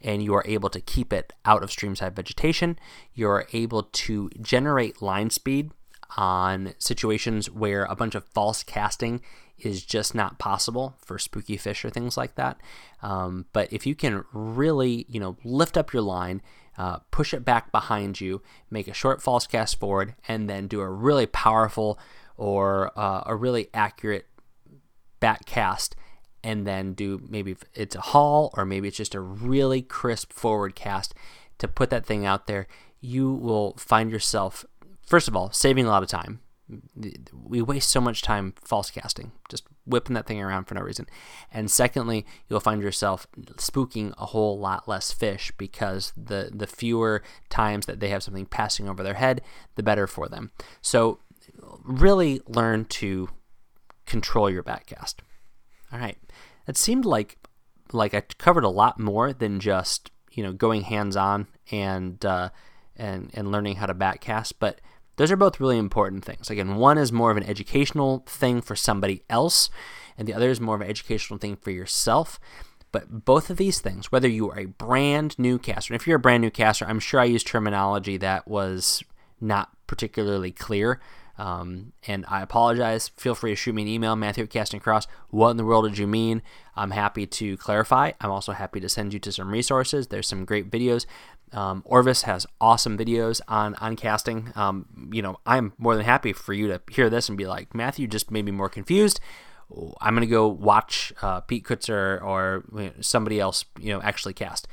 and 0.00 0.22
you 0.22 0.34
are 0.34 0.44
able 0.46 0.70
to 0.70 0.80
keep 0.80 1.12
it 1.12 1.32
out 1.44 1.62
of 1.62 1.70
streamside 1.70 2.14
vegetation. 2.14 2.78
You're 3.14 3.46
able 3.52 3.84
to 3.84 4.30
generate 4.40 5.02
line 5.02 5.30
speed 5.30 5.70
on 6.16 6.74
situations 6.78 7.50
where 7.50 7.84
a 7.84 7.96
bunch 7.96 8.14
of 8.14 8.24
false 8.26 8.62
casting 8.62 9.20
is 9.58 9.84
just 9.84 10.14
not 10.14 10.38
possible 10.38 10.94
for 11.04 11.18
spooky 11.18 11.56
fish 11.56 11.84
or 11.84 11.90
things 11.90 12.16
like 12.16 12.34
that. 12.34 12.60
Um, 13.02 13.46
but 13.52 13.72
if 13.72 13.86
you 13.86 13.94
can 13.94 14.24
really, 14.32 15.06
you 15.08 15.18
know, 15.18 15.36
lift 15.44 15.76
up 15.76 15.92
your 15.92 16.02
line, 16.02 16.42
uh, 16.76 16.98
push 17.10 17.32
it 17.32 17.44
back 17.44 17.72
behind 17.72 18.20
you, 18.20 18.42
make 18.70 18.86
a 18.86 18.94
short 18.94 19.22
false 19.22 19.46
cast 19.46 19.80
forward, 19.80 20.14
and 20.28 20.48
then 20.48 20.66
do 20.66 20.80
a 20.80 20.90
really 20.90 21.26
powerful 21.26 21.98
or 22.36 22.92
uh, 22.98 23.22
a 23.26 23.34
really 23.34 23.68
accurate 23.72 24.26
back 25.20 25.46
cast 25.46 25.96
and 26.46 26.64
then 26.64 26.92
do 26.92 27.20
maybe 27.28 27.56
it's 27.74 27.96
a 27.96 28.00
haul 28.00 28.54
or 28.56 28.64
maybe 28.64 28.86
it's 28.86 28.96
just 28.96 29.16
a 29.16 29.20
really 29.20 29.82
crisp 29.82 30.32
forward 30.32 30.76
cast 30.76 31.12
to 31.58 31.66
put 31.66 31.90
that 31.90 32.06
thing 32.06 32.24
out 32.24 32.46
there, 32.46 32.68
you 33.00 33.32
will 33.32 33.74
find 33.78 34.12
yourself, 34.12 34.64
first 35.04 35.26
of 35.26 35.34
all, 35.34 35.50
saving 35.50 35.86
a 35.86 35.88
lot 35.88 36.04
of 36.04 36.08
time. 36.08 36.38
We 37.32 37.62
waste 37.62 37.90
so 37.90 38.00
much 38.00 38.22
time 38.22 38.54
false 38.62 38.90
casting, 38.90 39.32
just 39.48 39.64
whipping 39.86 40.14
that 40.14 40.26
thing 40.26 40.40
around 40.40 40.66
for 40.66 40.74
no 40.74 40.82
reason. 40.82 41.06
And 41.52 41.68
secondly, 41.68 42.24
you'll 42.48 42.60
find 42.60 42.80
yourself 42.80 43.26
spooking 43.56 44.14
a 44.16 44.26
whole 44.26 44.56
lot 44.56 44.86
less 44.86 45.10
fish 45.10 45.52
because 45.58 46.12
the, 46.16 46.50
the 46.54 46.66
fewer 46.68 47.24
times 47.48 47.86
that 47.86 47.98
they 47.98 48.08
have 48.10 48.22
something 48.22 48.46
passing 48.46 48.88
over 48.88 49.02
their 49.02 49.14
head, 49.14 49.42
the 49.74 49.82
better 49.82 50.06
for 50.06 50.28
them. 50.28 50.52
So, 50.80 51.18
really 51.82 52.40
learn 52.46 52.84
to 52.84 53.30
control 54.06 54.48
your 54.48 54.62
backcast. 54.62 55.16
All 55.92 55.98
right 55.98 56.18
it 56.66 56.76
seemed 56.76 57.04
like 57.04 57.38
like 57.92 58.14
I 58.14 58.20
covered 58.20 58.64
a 58.64 58.68
lot 58.68 58.98
more 58.98 59.32
than 59.32 59.60
just 59.60 60.10
you 60.32 60.42
know 60.42 60.52
going 60.52 60.82
hands 60.82 61.16
on 61.16 61.46
and 61.70 62.24
uh, 62.24 62.50
and 62.96 63.30
and 63.34 63.50
learning 63.50 63.76
how 63.76 63.86
to 63.86 63.94
backcast, 63.94 64.54
but 64.58 64.80
those 65.16 65.32
are 65.32 65.36
both 65.36 65.60
really 65.60 65.78
important 65.78 66.24
things. 66.24 66.50
Again, 66.50 66.76
one 66.76 66.98
is 66.98 67.10
more 67.10 67.30
of 67.30 67.36
an 67.36 67.42
educational 67.42 68.22
thing 68.26 68.60
for 68.60 68.76
somebody 68.76 69.22
else, 69.30 69.70
and 70.18 70.28
the 70.28 70.34
other 70.34 70.50
is 70.50 70.60
more 70.60 70.74
of 70.74 70.82
an 70.82 70.90
educational 70.90 71.38
thing 71.38 71.56
for 71.56 71.70
yourself. 71.70 72.38
But 72.92 73.24
both 73.24 73.50
of 73.50 73.56
these 73.56 73.80
things, 73.80 74.12
whether 74.12 74.28
you 74.28 74.50
are 74.50 74.58
a 74.58 74.66
brand 74.66 75.38
new 75.38 75.58
caster, 75.58 75.92
and 75.92 76.00
if 76.00 76.06
you're 76.06 76.16
a 76.16 76.20
brand 76.20 76.42
new 76.42 76.50
caster, 76.50 76.86
I'm 76.86 77.00
sure 77.00 77.20
I 77.20 77.24
used 77.24 77.46
terminology 77.46 78.16
that 78.18 78.46
was 78.46 79.02
not 79.40 79.70
particularly 79.86 80.52
clear. 80.52 81.00
Um, 81.38 81.92
and 82.06 82.24
I 82.28 82.42
apologize. 82.42 83.08
Feel 83.08 83.34
free 83.34 83.52
to 83.52 83.56
shoot 83.56 83.74
me 83.74 83.82
an 83.82 83.88
email, 83.88 84.16
Matthew 84.16 84.44
at 84.44 84.50
Casting 84.50 84.80
Cross. 84.80 85.06
What 85.28 85.50
in 85.50 85.56
the 85.56 85.64
world 85.64 85.84
did 85.84 85.98
you 85.98 86.06
mean? 86.06 86.42
I'm 86.74 86.90
happy 86.90 87.26
to 87.26 87.56
clarify. 87.56 88.12
I'm 88.20 88.30
also 88.30 88.52
happy 88.52 88.80
to 88.80 88.88
send 88.88 89.12
you 89.12 89.20
to 89.20 89.32
some 89.32 89.50
resources. 89.50 90.08
There's 90.08 90.26
some 90.26 90.44
great 90.44 90.70
videos. 90.70 91.06
Um, 91.52 91.82
Orvis 91.84 92.22
has 92.22 92.46
awesome 92.60 92.98
videos 92.98 93.40
on 93.48 93.74
on 93.76 93.96
casting. 93.96 94.52
Um, 94.56 95.08
you 95.12 95.22
know, 95.22 95.38
I'm 95.46 95.72
more 95.78 95.94
than 95.94 96.04
happy 96.04 96.32
for 96.32 96.52
you 96.52 96.68
to 96.68 96.80
hear 96.90 97.08
this 97.08 97.28
and 97.28 97.38
be 97.38 97.46
like, 97.46 97.74
Matthew 97.74 98.06
just 98.06 98.30
made 98.30 98.44
me 98.44 98.52
more 98.52 98.68
confused. 98.68 99.20
I'm 100.00 100.14
gonna 100.14 100.26
go 100.26 100.48
watch 100.48 101.12
uh, 101.22 101.40
Pete 101.40 101.64
Kutzer 101.64 102.22
or 102.22 102.64
you 102.72 102.86
know, 102.86 102.92
somebody 103.00 103.40
else, 103.40 103.64
you 103.80 103.92
know, 103.92 104.02
actually 104.02 104.34
cast. 104.34 104.68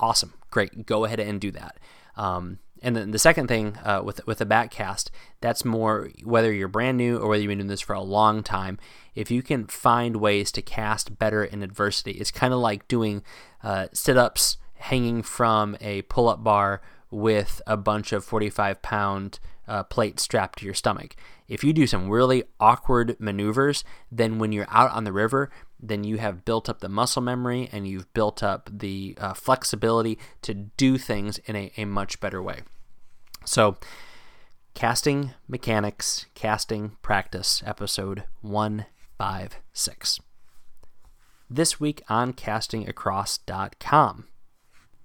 Awesome, 0.00 0.34
great. 0.50 0.86
Go 0.86 1.04
ahead 1.04 1.20
and 1.20 1.40
do 1.40 1.50
that. 1.52 1.78
Um, 2.16 2.58
and 2.82 2.96
then 2.96 3.10
the 3.10 3.18
second 3.18 3.48
thing 3.48 3.76
uh, 3.84 4.02
with 4.04 4.26
with 4.26 4.40
a 4.40 4.46
backcast, 4.46 5.10
that's 5.40 5.64
more 5.64 6.10
whether 6.24 6.52
you're 6.52 6.68
brand 6.68 6.96
new 6.98 7.18
or 7.18 7.28
whether 7.28 7.42
you've 7.42 7.48
been 7.48 7.58
doing 7.58 7.68
this 7.68 7.80
for 7.80 7.94
a 7.94 8.00
long 8.00 8.42
time. 8.42 8.78
If 9.14 9.30
you 9.30 9.42
can 9.42 9.66
find 9.66 10.16
ways 10.16 10.52
to 10.52 10.62
cast 10.62 11.18
better 11.18 11.44
in 11.44 11.62
adversity, 11.62 12.12
it's 12.12 12.30
kind 12.30 12.52
of 12.52 12.60
like 12.60 12.88
doing 12.88 13.22
uh, 13.62 13.88
sit 13.92 14.16
ups 14.16 14.58
hanging 14.74 15.22
from 15.22 15.76
a 15.80 16.02
pull 16.02 16.28
up 16.28 16.44
bar 16.44 16.80
with 17.10 17.60
a 17.66 17.76
bunch 17.76 18.12
of 18.12 18.24
45 18.24 18.82
pound 18.82 19.40
uh, 19.66 19.82
plates 19.82 20.22
strapped 20.22 20.58
to 20.60 20.64
your 20.64 20.74
stomach. 20.74 21.14
If 21.46 21.64
you 21.64 21.72
do 21.72 21.86
some 21.86 22.08
really 22.08 22.44
awkward 22.60 23.16
maneuvers, 23.18 23.84
then 24.10 24.38
when 24.38 24.52
you're 24.52 24.66
out 24.70 24.90
on 24.92 25.04
the 25.04 25.12
river, 25.12 25.50
then 25.80 26.04
you 26.04 26.18
have 26.18 26.44
built 26.44 26.68
up 26.68 26.80
the 26.80 26.88
muscle 26.88 27.22
memory 27.22 27.68
and 27.72 27.86
you've 27.86 28.12
built 28.12 28.42
up 28.42 28.68
the 28.72 29.16
uh, 29.18 29.34
flexibility 29.34 30.18
to 30.42 30.54
do 30.54 30.98
things 30.98 31.38
in 31.38 31.56
a, 31.56 31.72
a 31.76 31.84
much 31.84 32.20
better 32.20 32.42
way. 32.42 32.60
So, 33.44 33.76
casting 34.74 35.32
mechanics, 35.46 36.26
casting 36.34 36.96
practice, 37.02 37.62
episode 37.64 38.24
156. 38.42 40.20
This 41.50 41.80
week 41.80 42.02
on 42.08 42.34
castingacross.com. 42.34 44.26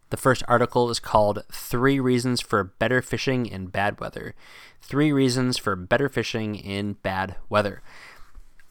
The 0.10 0.18
first 0.18 0.44
article 0.48 0.92
is 0.92 1.00
called 1.00 1.44
Three 1.52 2.00
Reasons 2.00 2.40
for 2.40 2.64
Better 2.64 3.02
Fishing 3.02 3.48
in 3.48 3.68
Bad 3.68 4.00
Weather. 4.00 4.36
Three 4.80 5.12
Reasons 5.12 5.58
for 5.58 5.76
Better 5.76 6.08
Fishing 6.08 6.54
in 6.54 6.94
Bad 6.94 7.36
Weather. 7.50 7.82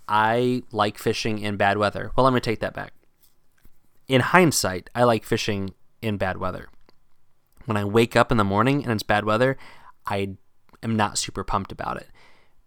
I 0.09 0.63
like 0.73 0.99
fishing 0.99 1.39
in 1.39 1.57
bad 1.57 1.79
weather. 1.79 2.11
Well, 2.17 2.25
let 2.25 2.33
me 2.33 2.41
take 2.41 2.61
that 2.61 2.75
back. 2.75 2.93
In 4.09 4.21
hindsight, 4.21 4.91
I 4.95 5.05
like 5.05 5.25
fishing 5.25 5.75
in 6.01 6.17
bad 6.17 6.37
weather. 6.37 6.69
When 7.65 7.77
I 7.77 7.85
wake 7.85 8.17
up 8.17 8.33
in 8.33 8.39
the 8.39 8.45
morning 8.45 8.83
and 8.83 8.93
it's 8.93 9.03
bad 9.03 9.25
weather, 9.25 9.57
I 10.07 10.37
am 10.83 10.97
not 10.97 11.19
super 11.19 11.45
pumped 11.45 11.73
about 11.73 11.97
it. 11.97 12.09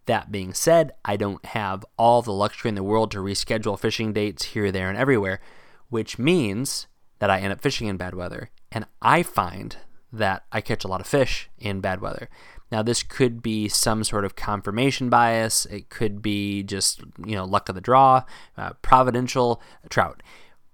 That 0.06 0.32
being 0.32 0.54
said, 0.54 0.92
I 1.04 1.16
don't 1.16 1.44
have 1.46 1.84
all 1.98 2.22
the 2.22 2.32
luxury 2.32 2.68
in 2.68 2.74
the 2.74 2.82
world 2.82 3.10
to 3.10 3.18
reschedule 3.18 3.78
fishing 3.78 4.12
dates 4.12 4.46
here, 4.46 4.72
there, 4.72 4.88
and 4.88 4.96
everywhere, 4.96 5.40
which 5.88 6.18
means 6.18 6.86
that 7.18 7.30
I 7.30 7.40
end 7.40 7.52
up 7.52 7.60
fishing 7.60 7.88
in 7.88 7.96
bad 7.96 8.14
weather. 8.14 8.50
And 8.70 8.86
I 9.02 9.22
find 9.22 9.76
that 10.12 10.44
I 10.52 10.60
catch 10.60 10.84
a 10.84 10.88
lot 10.88 11.00
of 11.00 11.06
fish 11.06 11.50
in 11.58 11.80
bad 11.80 12.00
weather. 12.00 12.28
Now, 12.70 12.82
this 12.82 13.02
could 13.02 13.42
be 13.42 13.68
some 13.68 14.02
sort 14.02 14.24
of 14.24 14.36
confirmation 14.36 15.08
bias. 15.08 15.66
It 15.66 15.88
could 15.88 16.20
be 16.20 16.62
just, 16.62 17.00
you 17.24 17.36
know, 17.36 17.44
luck 17.44 17.68
of 17.68 17.74
the 17.74 17.80
draw, 17.80 18.24
uh, 18.56 18.72
providential 18.82 19.62
trout. 19.88 20.22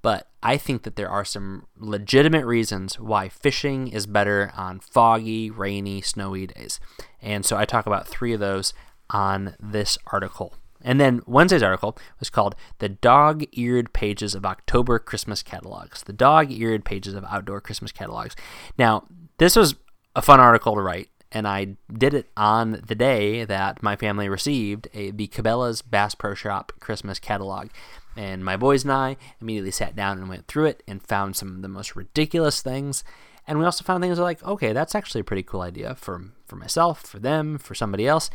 But 0.01 0.29
I 0.43 0.57
think 0.57 0.83
that 0.83 0.97
there 0.97 1.09
are 1.09 1.25
some 1.25 1.67
legitimate 1.79 2.45
reasons 2.45 2.99
why 2.99 3.29
fishing 3.29 3.87
is 3.87 4.07
better 4.07 4.53
on 4.57 4.81
foggy, 4.81 5.51
rainy, 5.51 6.01
snowy 6.01 6.49
days. 6.49 6.81
And 7.21 7.47
so 7.47 7.57
I 7.57 7.65
talk 7.65 7.87
about 7.87 8.09
three 8.09 8.33
of 8.33 8.41
those 8.41 8.75
on 9.11 9.55
this 9.61 9.97
article. 10.07 10.55
And 10.85 11.01
then 11.01 11.23
Wednesday's 11.27 11.63
article 11.63 11.97
was 12.19 12.31
called 12.31 12.57
The 12.79 12.89
Dog 12.89 13.45
Eared 13.57 13.93
Pages 13.93 14.35
of 14.35 14.45
Outdoor 14.45 14.99
Christmas 14.99 15.41
Catalogs. 15.41 16.03
The 16.03 16.13
Dog 16.13 16.51
Eared 16.51 16.85
Pages 16.85 17.15
of 17.15 17.25
Outdoor 17.31 17.61
Christmas 17.61 17.93
Catalogs. 17.93 18.35
Now, 18.77 19.07
this 19.39 19.55
was 19.55 19.77
a 20.17 20.23
fun 20.23 20.41
article 20.41 20.75
to 20.75 20.81
write 20.81 21.09
and 21.33 21.49
I 21.49 21.77
did 21.91 22.13
it 22.13 22.31
on 22.37 22.83
the 22.87 22.95
day 22.95 23.45
that 23.45 23.83
my 23.83 23.97
family 23.97 24.29
received 24.29 24.87
a, 24.93 25.11
the 25.11 25.29
Cabela's 25.29 25.81
Bass 25.81 26.15
Pro 26.15 26.35
Shop 26.35 26.73
Christmas 26.79 27.19
catalog. 27.19 27.71
And 28.17 28.45
my 28.45 28.59
boys 28.59 28.85
and 28.85 28.93
I 28.93 29.17
immediately 29.41 29.71
sat 29.71 29.97
down 29.97 30.19
and 30.19 30.29
went 30.29 30.47
through 30.47 30.67
it 30.67 30.83
and 30.87 31.03
found 31.03 31.35
some 31.35 31.57
of 31.57 31.63
the 31.63 31.69
most 31.69 31.97
ridiculous 31.97 32.61
things. 32.61 33.03
And 33.49 33.59
we 33.59 33.65
also 33.65 33.83
found 33.83 34.03
things 34.03 34.19
like, 34.19 34.45
okay, 34.45 34.75
that's 34.75 34.95
actually 34.95 35.23
a 35.23 35.25
pretty 35.25 35.43
cool 35.43 35.63
idea 35.63 35.95
for, 35.95 36.23
for 36.45 36.57
myself, 36.57 37.01
for 37.01 37.19
them, 37.19 37.57
for 37.57 37.75
somebody 37.75 38.07
else. 38.07 38.29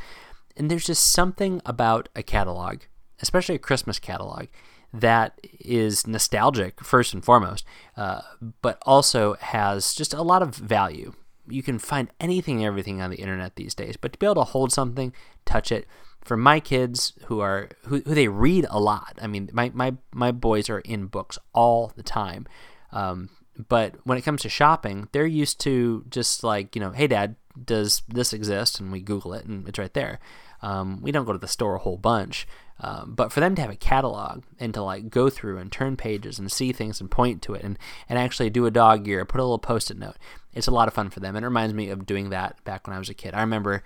And 0.57 0.69
there's 0.71 0.87
just 0.87 1.11
something 1.11 1.61
about 1.67 2.09
a 2.15 2.23
catalog, 2.23 2.79
especially 3.21 3.55
a 3.55 3.59
Christmas 3.59 3.99
catalog, 3.99 4.47
that 4.91 5.39
is 5.43 6.07
nostalgic 6.07 6.83
first 6.83 7.13
and 7.13 7.23
foremost, 7.23 7.63
uh, 7.95 8.21
but 8.63 8.81
also 8.87 9.35
has 9.35 9.93
just 9.93 10.13
a 10.13 10.23
lot 10.23 10.41
of 10.41 10.55
value 10.55 11.13
you 11.47 11.63
can 11.63 11.79
find 11.79 12.09
anything 12.19 12.57
and 12.57 12.65
everything 12.65 13.01
on 13.01 13.09
the 13.09 13.17
internet 13.17 13.55
these 13.55 13.75
days, 13.75 13.97
but 13.97 14.13
to 14.13 14.19
be 14.19 14.25
able 14.25 14.35
to 14.35 14.43
hold 14.43 14.71
something, 14.71 15.13
touch 15.45 15.71
it, 15.71 15.87
for 16.23 16.37
my 16.37 16.59
kids 16.59 17.13
who 17.25 17.39
are 17.39 17.69
who, 17.85 18.01
who 18.01 18.13
they 18.13 18.27
read 18.27 18.65
a 18.69 18.79
lot. 18.79 19.17
I 19.21 19.27
mean, 19.27 19.49
my 19.53 19.71
my 19.73 19.95
my 20.13 20.31
boys 20.31 20.69
are 20.69 20.79
in 20.79 21.07
books 21.07 21.39
all 21.53 21.93
the 21.95 22.03
time. 22.03 22.47
Um, 22.91 23.29
but 23.69 23.95
when 24.03 24.17
it 24.17 24.23
comes 24.23 24.41
to 24.43 24.49
shopping, 24.49 25.07
they're 25.13 25.25
used 25.25 25.59
to 25.61 26.05
just 26.09 26.43
like 26.43 26.75
you 26.75 26.81
know, 26.81 26.91
hey, 26.91 27.07
dad, 27.07 27.35
does 27.63 28.03
this 28.07 28.33
exist? 28.33 28.79
And 28.79 28.91
we 28.91 28.99
Google 28.99 29.33
it, 29.33 29.45
and 29.45 29.67
it's 29.67 29.79
right 29.79 29.93
there. 29.93 30.19
Um, 30.61 31.01
we 31.01 31.11
don't 31.11 31.25
go 31.25 31.33
to 31.33 31.39
the 31.39 31.47
store 31.47 31.75
a 31.75 31.79
whole 31.79 31.97
bunch. 31.97 32.47
Um, 32.79 33.13
but 33.15 33.31
for 33.31 33.39
them 33.39 33.55
to 33.55 33.61
have 33.61 33.71
a 33.71 33.75
catalog 33.75 34.43
and 34.59 34.73
to 34.73 34.83
like 34.83 35.09
go 35.09 35.29
through 35.29 35.57
and 35.57 35.71
turn 35.71 35.97
pages 35.97 36.37
and 36.37 36.51
see 36.51 36.71
things 36.71 37.01
and 37.01 37.09
point 37.09 37.41
to 37.43 37.55
it 37.55 37.63
and, 37.63 37.77
and 38.07 38.19
actually 38.19 38.51
do 38.51 38.67
a 38.67 38.71
dog 38.71 39.07
ear, 39.07 39.25
put 39.25 39.39
a 39.39 39.43
little 39.43 39.57
post 39.57 39.89
it 39.89 39.97
note, 39.97 40.17
it's 40.57 40.67
a 40.67 40.71
lot 40.71 40.87
of 40.87 40.93
fun 40.93 41.09
for 41.11 41.19
them. 41.19 41.35
And 41.35 41.45
it 41.45 41.47
reminds 41.47 41.73
me 41.75 41.89
of 41.89 42.05
doing 42.05 42.31
that 42.31 42.63
back 42.63 42.87
when 42.87 42.95
I 42.95 42.99
was 42.99 43.09
a 43.09 43.13
kid. 43.13 43.35
I 43.35 43.41
remember 43.41 43.83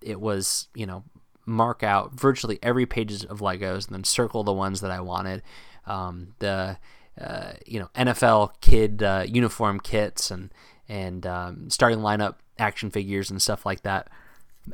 it 0.00 0.20
was, 0.20 0.68
you 0.74 0.86
know, 0.86 1.02
mark 1.44 1.82
out 1.82 2.14
virtually 2.14 2.58
every 2.62 2.86
pages 2.86 3.24
of 3.24 3.40
Legos 3.40 3.86
and 3.86 3.96
then 3.96 4.04
circle 4.04 4.44
the 4.44 4.52
ones 4.52 4.80
that 4.80 4.92
I 4.92 5.00
wanted. 5.00 5.42
Um, 5.86 6.34
the, 6.38 6.78
uh, 7.20 7.52
you 7.66 7.80
know, 7.80 7.88
NFL 7.96 8.60
kid 8.60 9.02
uh, 9.02 9.24
uniform 9.26 9.80
kits 9.80 10.30
and, 10.30 10.54
and 10.88 11.26
um, 11.26 11.68
starting 11.68 11.98
lineup 11.98 12.36
action 12.58 12.90
figures 12.90 13.30
and 13.30 13.42
stuff 13.42 13.66
like 13.66 13.82
that 13.82 14.08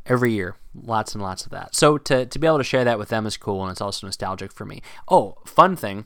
every 0.07 0.33
year 0.33 0.55
lots 0.75 1.15
and 1.15 1.23
lots 1.23 1.45
of 1.45 1.51
that 1.51 1.75
so 1.75 1.99
to, 1.99 2.25
to 2.25 2.39
be 2.39 2.47
able 2.47 2.59
to 2.59 2.63
share 2.63 2.85
that 2.85 2.97
with 2.97 3.09
them 3.09 3.27
is 3.27 3.37
cool 3.37 3.63
and 3.63 3.73
it's 3.73 3.81
also 3.81 4.07
nostalgic 4.07 4.53
for 4.53 4.65
me 4.65 4.81
oh 5.09 5.37
fun 5.45 5.75
thing 5.75 6.05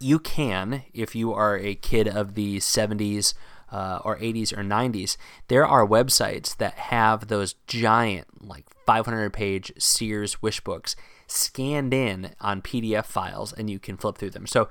you 0.00 0.18
can 0.18 0.82
if 0.92 1.14
you 1.14 1.32
are 1.32 1.56
a 1.56 1.74
kid 1.74 2.06
of 2.06 2.34
the 2.34 2.58
70s 2.58 3.32
uh, 3.70 4.00
or 4.04 4.18
80s 4.18 4.52
or 4.52 4.62
90s 4.62 5.16
there 5.48 5.66
are 5.66 5.86
websites 5.86 6.56
that 6.56 6.74
have 6.74 7.28
those 7.28 7.54
giant 7.66 8.46
like 8.46 8.66
500 8.86 9.32
page 9.32 9.72
sears 9.78 10.42
wish 10.42 10.60
books 10.60 10.96
scanned 11.26 11.94
in 11.94 12.34
on 12.40 12.62
pdf 12.62 13.06
files 13.06 13.52
and 13.52 13.70
you 13.70 13.78
can 13.78 13.96
flip 13.96 14.18
through 14.18 14.30
them 14.30 14.46
so 14.46 14.68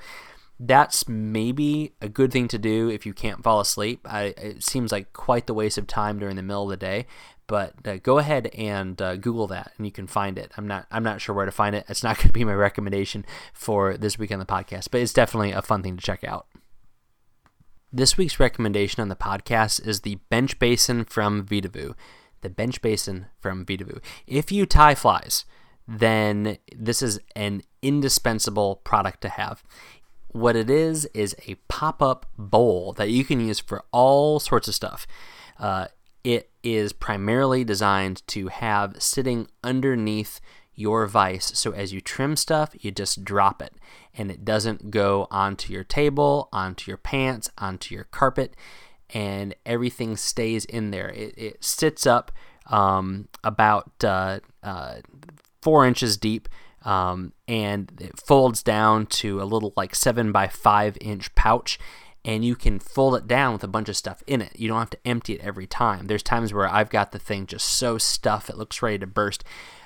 that's 0.59 1.07
maybe 1.07 1.93
a 2.01 2.07
good 2.07 2.31
thing 2.31 2.47
to 2.47 2.57
do 2.57 2.89
if 2.89 3.05
you 3.05 3.13
can't 3.13 3.43
fall 3.43 3.59
asleep. 3.59 4.01
I, 4.09 4.33
it 4.37 4.63
seems 4.63 4.91
like 4.91 5.11
quite 5.13 5.47
the 5.47 5.53
waste 5.53 5.77
of 5.77 5.87
time 5.87 6.19
during 6.19 6.35
the 6.35 6.43
middle 6.43 6.63
of 6.63 6.69
the 6.69 6.77
day, 6.77 7.07
but 7.47 7.73
uh, 7.85 7.97
go 7.97 8.19
ahead 8.19 8.47
and 8.57 9.01
uh, 9.01 9.15
Google 9.15 9.47
that, 9.47 9.71
and 9.77 9.85
you 9.85 9.91
can 9.91 10.07
find 10.07 10.37
it. 10.37 10.51
I'm 10.55 10.67
not 10.67 10.85
I'm 10.91 11.03
not 11.03 11.21
sure 11.21 11.35
where 11.35 11.45
to 11.45 11.51
find 11.51 11.75
it. 11.75 11.85
It's 11.89 12.03
not 12.03 12.17
going 12.17 12.27
to 12.27 12.33
be 12.33 12.43
my 12.43 12.53
recommendation 12.53 13.25
for 13.53 13.97
this 13.97 14.17
week 14.17 14.31
on 14.31 14.39
the 14.39 14.45
podcast, 14.45 14.89
but 14.91 15.01
it's 15.01 15.13
definitely 15.13 15.51
a 15.51 15.61
fun 15.61 15.83
thing 15.83 15.97
to 15.97 16.03
check 16.03 16.23
out. 16.23 16.47
This 17.95 18.17
week's 18.17 18.39
recommendation 18.39 19.01
on 19.01 19.09
the 19.09 19.15
podcast 19.15 19.85
is 19.85 20.01
the 20.01 20.15
Bench 20.31 20.57
Basin 20.57 21.05
from 21.05 21.45
Vedavoo. 21.45 21.93
The 22.41 22.49
Bench 22.49 22.81
Basin 22.81 23.27
from 23.39 23.67
Vedavoo. 23.67 24.01
If 24.25 24.51
you 24.51 24.65
tie 24.65 24.95
flies, 24.95 25.45
then 25.87 26.57
this 26.75 27.03
is 27.03 27.19
an 27.35 27.61
indispensable 27.83 28.77
product 28.77 29.21
to 29.21 29.29
have. 29.29 29.63
What 30.29 30.55
it 30.55 30.71
is 30.71 31.05
is 31.13 31.35
a 31.47 31.53
pop 31.67 32.01
up 32.01 32.25
bowl 32.35 32.93
that 32.93 33.11
you 33.11 33.23
can 33.23 33.39
use 33.39 33.59
for 33.59 33.83
all 33.91 34.39
sorts 34.39 34.67
of 34.67 34.73
stuff. 34.73 35.05
Uh, 35.59 35.85
it 36.23 36.49
is 36.63 36.93
primarily 36.93 37.63
designed 37.63 38.25
to 38.29 38.47
have 38.47 39.03
sitting 39.03 39.47
underneath 39.63 40.41
your 40.73 41.05
vise. 41.05 41.51
So 41.53 41.73
as 41.73 41.93
you 41.93 42.01
trim 42.01 42.37
stuff, 42.37 42.73
you 42.79 42.89
just 42.89 43.23
drop 43.23 43.61
it 43.61 43.75
and 44.15 44.31
it 44.31 44.45
doesn't 44.45 44.91
go 44.91 45.27
onto 45.31 45.73
your 45.73 45.83
table, 45.83 46.49
onto 46.51 46.89
your 46.89 46.97
pants, 46.97 47.49
onto 47.57 47.95
your 47.95 48.05
carpet, 48.05 48.55
and 49.13 49.55
everything 49.65 50.17
stays 50.17 50.65
in 50.65 50.91
there. 50.91 51.09
It, 51.09 51.33
it 51.37 51.63
sits 51.63 52.05
up 52.05 52.31
um, 52.67 53.27
about 53.43 53.91
uh, 54.03 54.39
uh, 54.61 54.95
four 55.61 55.85
inches 55.85 56.17
deep 56.17 56.47
um, 56.83 57.33
and 57.47 57.91
it 57.99 58.19
folds 58.19 58.61
down 58.61 59.05
to 59.05 59.41
a 59.41 59.45
little 59.45 59.73
like 59.75 59.95
seven 59.95 60.31
by 60.31 60.47
five 60.47 60.97
inch 61.01 61.33
pouch 61.35 61.79
and 62.25 62.45
you 62.45 62.55
can 62.55 62.79
fold 62.79 63.15
it 63.15 63.27
down 63.27 63.53
with 63.53 63.63
a 63.63 63.67
bunch 63.67 63.89
of 63.89 63.97
stuff 63.97 64.23
in 64.25 64.41
it. 64.41 64.57
You 64.57 64.69
don't 64.69 64.79
have 64.79 64.89
to 64.91 65.07
empty 65.07 65.33
it 65.33 65.41
every 65.41 65.67
time. 65.67 66.07
There's 66.07 66.23
times 66.23 66.53
where 66.53 66.67
I've 66.67 66.89
got 66.89 67.11
the 67.11 67.19
thing 67.19 67.47
just 67.47 67.67
so 67.67 67.97
stuffed 67.97 68.49
it 68.49 68.57
looks 68.57 68.81
ready 68.81 68.99
to 68.99 69.07
burst 69.07 69.43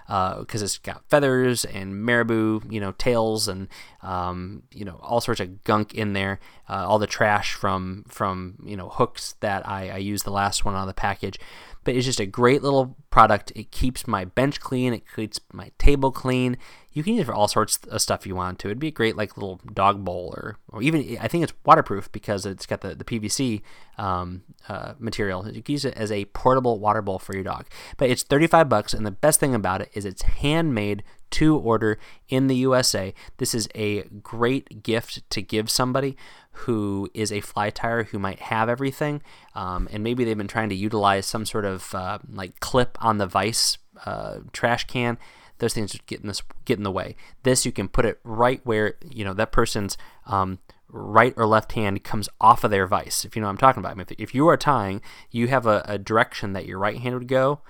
because 0.07 0.61
uh, 0.61 0.65
it's 0.65 0.77
got 0.77 1.03
feathers 1.09 1.65
and 1.65 2.03
marabou, 2.03 2.61
you 2.69 2.79
know, 2.79 2.93
tails 2.93 3.47
and 3.47 3.67
um, 4.01 4.63
you 4.71 4.85
know 4.85 4.99
all 5.03 5.21
sorts 5.21 5.39
of 5.41 5.63
gunk 5.63 5.93
in 5.93 6.13
there. 6.13 6.39
Uh, 6.69 6.85
all 6.87 6.99
the 6.99 7.07
trash 7.07 7.53
from 7.53 8.05
from 8.07 8.55
you 8.65 8.77
know 8.77 8.89
hooks 8.89 9.35
that 9.41 9.67
I, 9.67 9.89
I 9.89 9.97
used 9.97 10.25
the 10.25 10.31
last 10.31 10.65
one 10.65 10.75
on 10.75 10.87
the 10.87 10.93
package 10.93 11.39
but 11.87 11.95
it's 11.95 12.05
just 12.05 12.19
a 12.19 12.25
great 12.25 12.61
little 12.61 12.97
product. 13.11 13.53
It 13.55 13.71
keeps 13.71 14.09
my 14.09 14.25
bench 14.25 14.59
clean, 14.59 14.93
it 14.93 15.03
keeps 15.15 15.39
my 15.53 15.71
table 15.77 16.11
clean. 16.11 16.57
You 16.97 17.03
can 17.03 17.13
use 17.13 17.21
it 17.21 17.25
for 17.25 17.33
all 17.35 17.47
sorts 17.47 17.77
of 17.77 18.01
stuff 18.01 18.25
you 18.25 18.33
want 18.33 18.57
to. 18.57 18.69
It'd 18.69 18.79
be 18.79 18.87
a 18.87 18.91
great 18.91 19.15
like 19.15 19.37
little 19.37 19.61
dog 19.71 20.03
bowl 20.03 20.33
or, 20.35 20.57
or 20.69 20.81
even 20.81 21.15
I 21.21 21.27
think 21.27 21.43
it's 21.43 21.53
waterproof 21.63 22.11
because 22.11 22.43
it's 22.43 22.65
got 22.65 22.81
the, 22.81 22.95
the 22.95 23.03
PVC 23.03 23.61
um, 23.99 24.41
uh, 24.67 24.93
material. 24.97 25.47
You 25.47 25.61
can 25.61 25.73
use 25.73 25.85
it 25.85 25.93
as 25.93 26.11
a 26.11 26.25
portable 26.25 26.79
water 26.79 27.03
bowl 27.03 27.19
for 27.19 27.35
your 27.35 27.43
dog. 27.43 27.67
But 27.97 28.09
it's 28.09 28.23
35 28.23 28.67
bucks 28.67 28.95
and 28.95 29.05
the 29.05 29.11
best 29.11 29.39
thing 29.39 29.53
about 29.53 29.81
it 29.81 29.91
is 29.93 30.05
it's 30.05 30.23
handmade 30.23 31.03
to 31.29 31.55
order 31.55 31.99
in 32.29 32.47
the 32.47 32.55
USA. 32.55 33.13
This 33.37 33.53
is 33.53 33.69
a 33.75 34.01
great 34.23 34.81
gift 34.81 35.29
to 35.29 35.43
give 35.43 35.69
somebody 35.69 36.17
who 36.51 37.11
is 37.13 37.31
a 37.31 37.41
fly 37.41 37.69
tier 37.69 38.05
who 38.05 38.17
might 38.17 38.39
have 38.39 38.69
everything, 38.69 39.21
um, 39.53 39.87
and 39.91 40.03
maybe 40.03 40.23
they've 40.23 40.37
been 40.37 40.47
trying 40.47 40.69
to 40.69 40.75
utilize 40.75 41.27
some 41.27 41.45
sort 41.45 41.65
of 41.65 41.93
uh, 41.93 42.17
like 42.33 42.59
clip 42.59 42.97
on 43.01 43.19
the 43.19 43.27
vise 43.27 43.77
uh, 44.05 44.37
trash 44.51 44.85
can. 44.85 45.19
Those 45.59 45.73
things 45.73 45.97
get 46.05 46.21
in 46.21 46.27
this 46.27 46.41
get 46.65 46.77
in 46.77 46.83
the 46.83 46.91
way. 46.91 47.15
This 47.43 47.65
you 47.65 47.71
can 47.71 47.87
put 47.87 48.05
it 48.05 48.19
right 48.23 48.61
where 48.63 48.95
you 49.09 49.25
know 49.25 49.33
that 49.33 49.51
person's 49.51 49.97
um, 50.25 50.59
right 50.89 51.33
or 51.35 51.45
left 51.45 51.73
hand 51.73 52.03
comes 52.03 52.29
off 52.39 52.63
of 52.63 52.71
their 52.71 52.87
vise. 52.87 53.25
If 53.25 53.35
you 53.35 53.41
know 53.41 53.47
what 53.47 53.51
I'm 53.51 53.57
talking 53.57 53.81
about. 53.81 53.91
I 53.91 53.95
mean, 53.95 54.07
if, 54.09 54.19
if 54.19 54.35
you 54.35 54.47
are 54.47 54.57
tying, 54.57 55.01
you 55.31 55.47
have 55.47 55.65
a, 55.65 55.83
a 55.85 55.97
direction 55.97 56.53
that 56.53 56.65
your 56.65 56.79
right 56.79 56.99
hand 56.99 57.15
would 57.15 57.27
go 57.27 57.61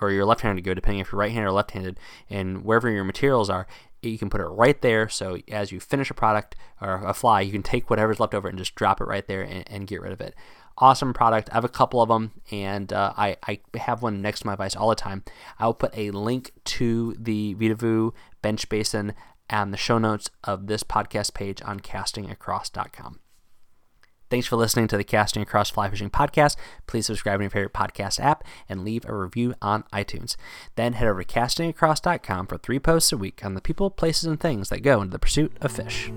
or 0.00 0.10
your 0.10 0.24
left 0.24 0.40
hand 0.40 0.56
would 0.56 0.64
go, 0.64 0.74
depending 0.74 1.00
if 1.00 1.12
you're 1.12 1.20
right 1.20 1.32
handed 1.32 1.48
or 1.48 1.52
left 1.52 1.70
handed, 1.70 2.00
and 2.28 2.64
wherever 2.64 2.90
your 2.90 3.04
materials 3.04 3.48
are, 3.48 3.66
you 4.02 4.18
can 4.18 4.30
put 4.30 4.40
it 4.40 4.46
right 4.46 4.80
there. 4.82 5.08
So 5.08 5.38
as 5.50 5.72
you 5.72 5.80
finish 5.80 6.10
a 6.10 6.14
product 6.14 6.56
or 6.80 7.02
a 7.06 7.14
fly, 7.14 7.40
you 7.40 7.52
can 7.52 7.62
take 7.62 7.88
whatever's 7.88 8.20
left 8.20 8.34
over 8.34 8.48
and 8.48 8.58
just 8.58 8.74
drop 8.74 9.00
it 9.00 9.04
right 9.04 9.26
there 9.26 9.42
and, 9.42 9.64
and 9.66 9.86
get 9.86 10.02
rid 10.02 10.12
of 10.12 10.20
it. 10.20 10.34
Awesome 10.76 11.14
product. 11.14 11.50
I 11.50 11.54
have 11.54 11.64
a 11.64 11.68
couple 11.68 12.02
of 12.02 12.08
them, 12.08 12.32
and 12.50 12.92
uh, 12.92 13.12
I, 13.16 13.36
I 13.46 13.60
have 13.78 14.02
one 14.02 14.20
next 14.20 14.40
to 14.40 14.46
my 14.46 14.56
vise 14.56 14.74
all 14.74 14.88
the 14.88 14.96
time. 14.96 15.22
I'll 15.58 15.74
put 15.74 15.96
a 15.96 16.10
link 16.10 16.52
to 16.64 17.14
the 17.18 17.54
Vedavoo 17.54 18.12
bench 18.42 18.68
basin 18.68 19.14
and 19.48 19.72
the 19.72 19.78
show 19.78 19.98
notes 19.98 20.30
of 20.42 20.66
this 20.66 20.82
podcast 20.82 21.34
page 21.34 21.62
on 21.62 21.80
castingacross.com. 21.80 23.20
Thanks 24.30 24.46
for 24.48 24.56
listening 24.56 24.88
to 24.88 24.96
the 24.96 25.04
Casting 25.04 25.42
Across 25.42 25.70
Fly 25.70 25.88
Fishing 25.90 26.10
podcast. 26.10 26.56
Please 26.88 27.06
subscribe 27.06 27.36
in 27.36 27.44
your 27.44 27.50
favorite 27.50 27.72
podcast 27.72 28.18
app 28.18 28.42
and 28.68 28.84
leave 28.84 29.04
a 29.04 29.14
review 29.14 29.54
on 29.62 29.84
iTunes. 29.92 30.34
Then 30.74 30.94
head 30.94 31.06
over 31.06 31.22
to 31.22 31.32
castingacross.com 31.32 32.46
for 32.48 32.58
three 32.58 32.80
posts 32.80 33.12
a 33.12 33.16
week 33.16 33.44
on 33.44 33.54
the 33.54 33.60
people, 33.60 33.90
places, 33.90 34.24
and 34.24 34.40
things 34.40 34.70
that 34.70 34.82
go 34.82 35.02
into 35.02 35.12
the 35.12 35.18
pursuit 35.20 35.52
of 35.60 35.70
fish. 35.70 36.10